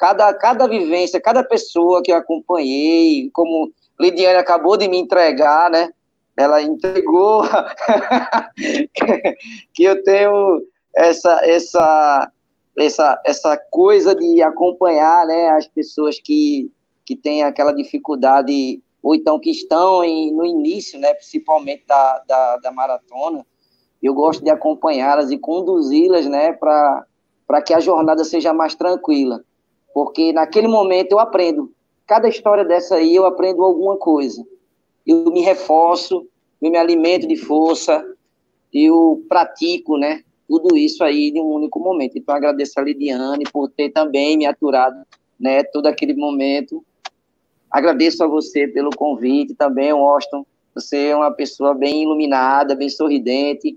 [0.00, 3.70] cada, cada vivência, cada pessoa que eu acompanhei, como
[4.00, 5.90] Lidiane acabou de me entregar, né?
[6.34, 7.42] Ela entregou
[9.74, 10.62] que eu tenho
[10.96, 12.32] essa, essa,
[12.78, 16.72] essa, essa coisa de acompanhar né, as pessoas que,
[17.04, 22.56] que têm aquela dificuldade, ou então que estão em, no início, né, principalmente da, da,
[22.58, 23.46] da maratona.
[24.02, 29.44] Eu gosto de acompanhá-las e conduzi-las né, para que a jornada seja mais tranquila
[29.92, 31.72] porque naquele momento eu aprendo.
[32.06, 34.44] Cada história dessa aí eu aprendo alguma coisa.
[35.06, 36.26] Eu me reforço,
[36.60, 38.04] eu me alimento de força,
[38.72, 40.22] eu pratico, né?
[40.48, 42.18] Tudo isso aí de um único momento.
[42.18, 45.04] Então agradeço a Lidiane por ter também me aturado,
[45.38, 45.62] né?
[45.64, 46.84] Todo aquele momento.
[47.70, 50.44] Agradeço a você pelo convite também, Washington.
[50.74, 53.76] Você é uma pessoa bem iluminada, bem sorridente.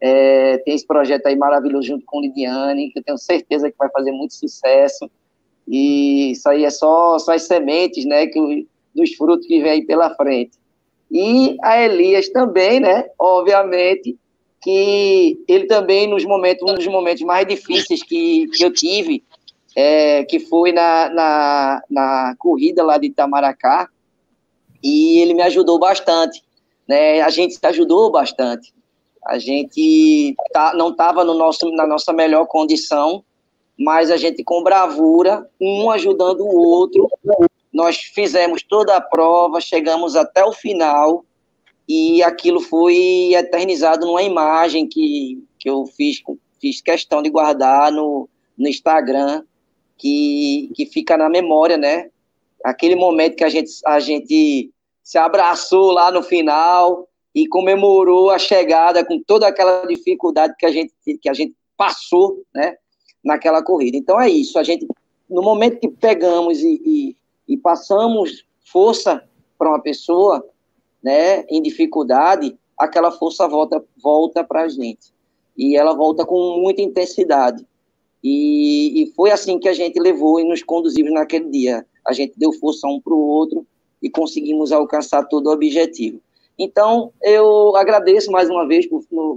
[0.00, 3.88] É, tem esse projeto aí maravilhoso junto com Lidiane, que eu tenho certeza que vai
[3.90, 5.10] fazer muito sucesso.
[5.66, 10.14] E isso aí é só, só as sementes, né, que, dos frutos que vem pela
[10.14, 10.52] frente.
[11.10, 14.16] E a Elias também, né, obviamente,
[14.62, 19.22] que ele também, nos momentos, um dos momentos mais difíceis que, que eu tive,
[19.76, 23.88] é, que foi na, na, na corrida lá de Itamaracá,
[24.82, 26.42] e ele me ajudou bastante,
[26.86, 28.72] né, a gente se ajudou bastante.
[29.26, 33.24] A gente tá, não estava no nosso, na nossa melhor condição,
[33.78, 37.08] mas a gente com bravura, um ajudando o outro,
[37.72, 41.24] nós fizemos toda a prova, chegamos até o final
[41.88, 46.22] e aquilo foi eternizado numa imagem que, que eu fiz,
[46.60, 49.42] fiz questão de guardar no, no Instagram,
[49.96, 52.10] que, que fica na memória, né?
[52.64, 54.70] Aquele momento que a gente, a gente
[55.02, 60.70] se abraçou lá no final e comemorou a chegada com toda aquela dificuldade que a
[60.70, 62.76] gente, que a gente passou, né?
[63.24, 63.96] naquela corrida.
[63.96, 64.86] Então é isso, a gente,
[65.28, 67.16] no momento que pegamos e, e,
[67.48, 69.24] e passamos força
[69.56, 70.46] para uma pessoa,
[71.02, 75.12] né, em dificuldade, aquela força volta, volta para a gente.
[75.56, 77.64] E ela volta com muita intensidade.
[78.24, 81.84] E, e, foi assim que a gente levou e nos conduzimos naquele dia.
[82.06, 83.66] A gente deu força um para o outro
[84.02, 86.20] e conseguimos alcançar todo o objetivo.
[86.58, 88.88] Então, eu agradeço mais uma vez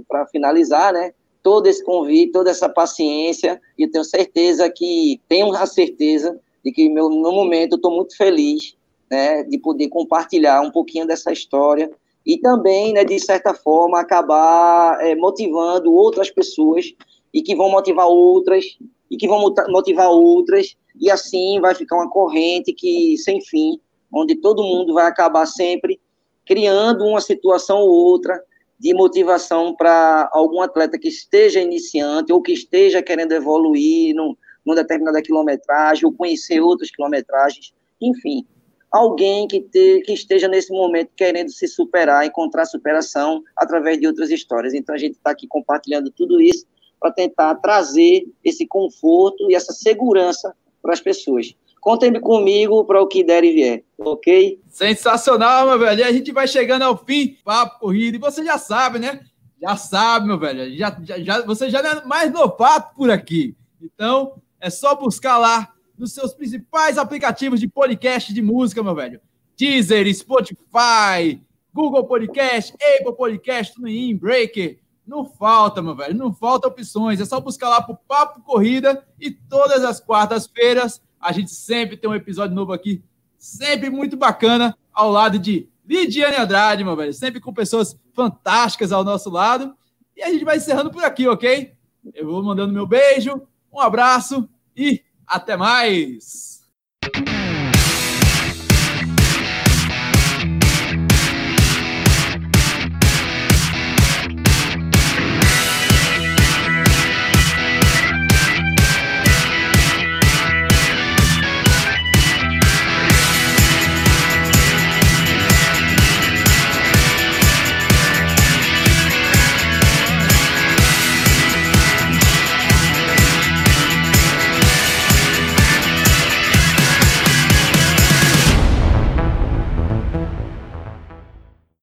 [0.08, 1.12] para finalizar, né?
[1.42, 6.72] todo esse convite, toda essa paciência, e eu tenho certeza que, tenho a certeza de
[6.72, 8.76] que meu, no momento estou muito feliz
[9.10, 11.90] né, de poder compartilhar um pouquinho dessa história
[12.26, 16.94] e também, né, de certa forma, acabar é, motivando outras pessoas
[17.32, 18.64] e que vão motivar outras
[19.10, 23.80] e que vão motivar outras e assim vai ficar uma corrente que sem fim,
[24.12, 26.00] onde todo mundo vai acabar sempre
[26.46, 28.42] criando uma situação ou outra
[28.78, 34.76] de motivação para algum atleta que esteja iniciante ou que esteja querendo evoluir num, numa
[34.76, 38.46] determinada quilometragem ou conhecer outras quilometragens, enfim,
[38.90, 44.30] alguém que, te, que esteja nesse momento querendo se superar, encontrar superação através de outras
[44.30, 44.74] histórias.
[44.74, 46.66] Então a gente está aqui compartilhando tudo isso
[47.00, 51.54] para tentar trazer esse conforto e essa segurança para as pessoas.
[51.80, 54.60] Contem comigo para o que der e vier, ok?
[54.68, 56.00] Sensacional, meu velho.
[56.00, 58.16] E a gente vai chegando ao fim, papo corrido.
[58.16, 59.20] E você já sabe, né?
[59.60, 60.76] Já sabe, meu velho.
[60.76, 63.56] Já, já, já, você já é mais novato por aqui.
[63.80, 69.20] Então, é só buscar lá nos seus principais aplicativos de podcast de música, meu velho.
[69.56, 71.40] Deezer, Spotify,
[71.72, 74.78] Google Podcast, Apple Podcast, TuneIn, Breaker.
[75.08, 77.18] Não falta, meu velho, não falta opções.
[77.18, 82.10] É só buscar lá pro Papo Corrida e todas as quartas-feiras a gente sempre tem
[82.10, 83.02] um episódio novo aqui,
[83.38, 87.14] sempre muito bacana, ao lado de Lidiane Andrade, meu velho.
[87.14, 89.74] Sempre com pessoas fantásticas ao nosso lado.
[90.14, 91.72] E a gente vai encerrando por aqui, ok?
[92.14, 93.40] Eu vou mandando meu beijo,
[93.72, 96.47] um abraço e até mais!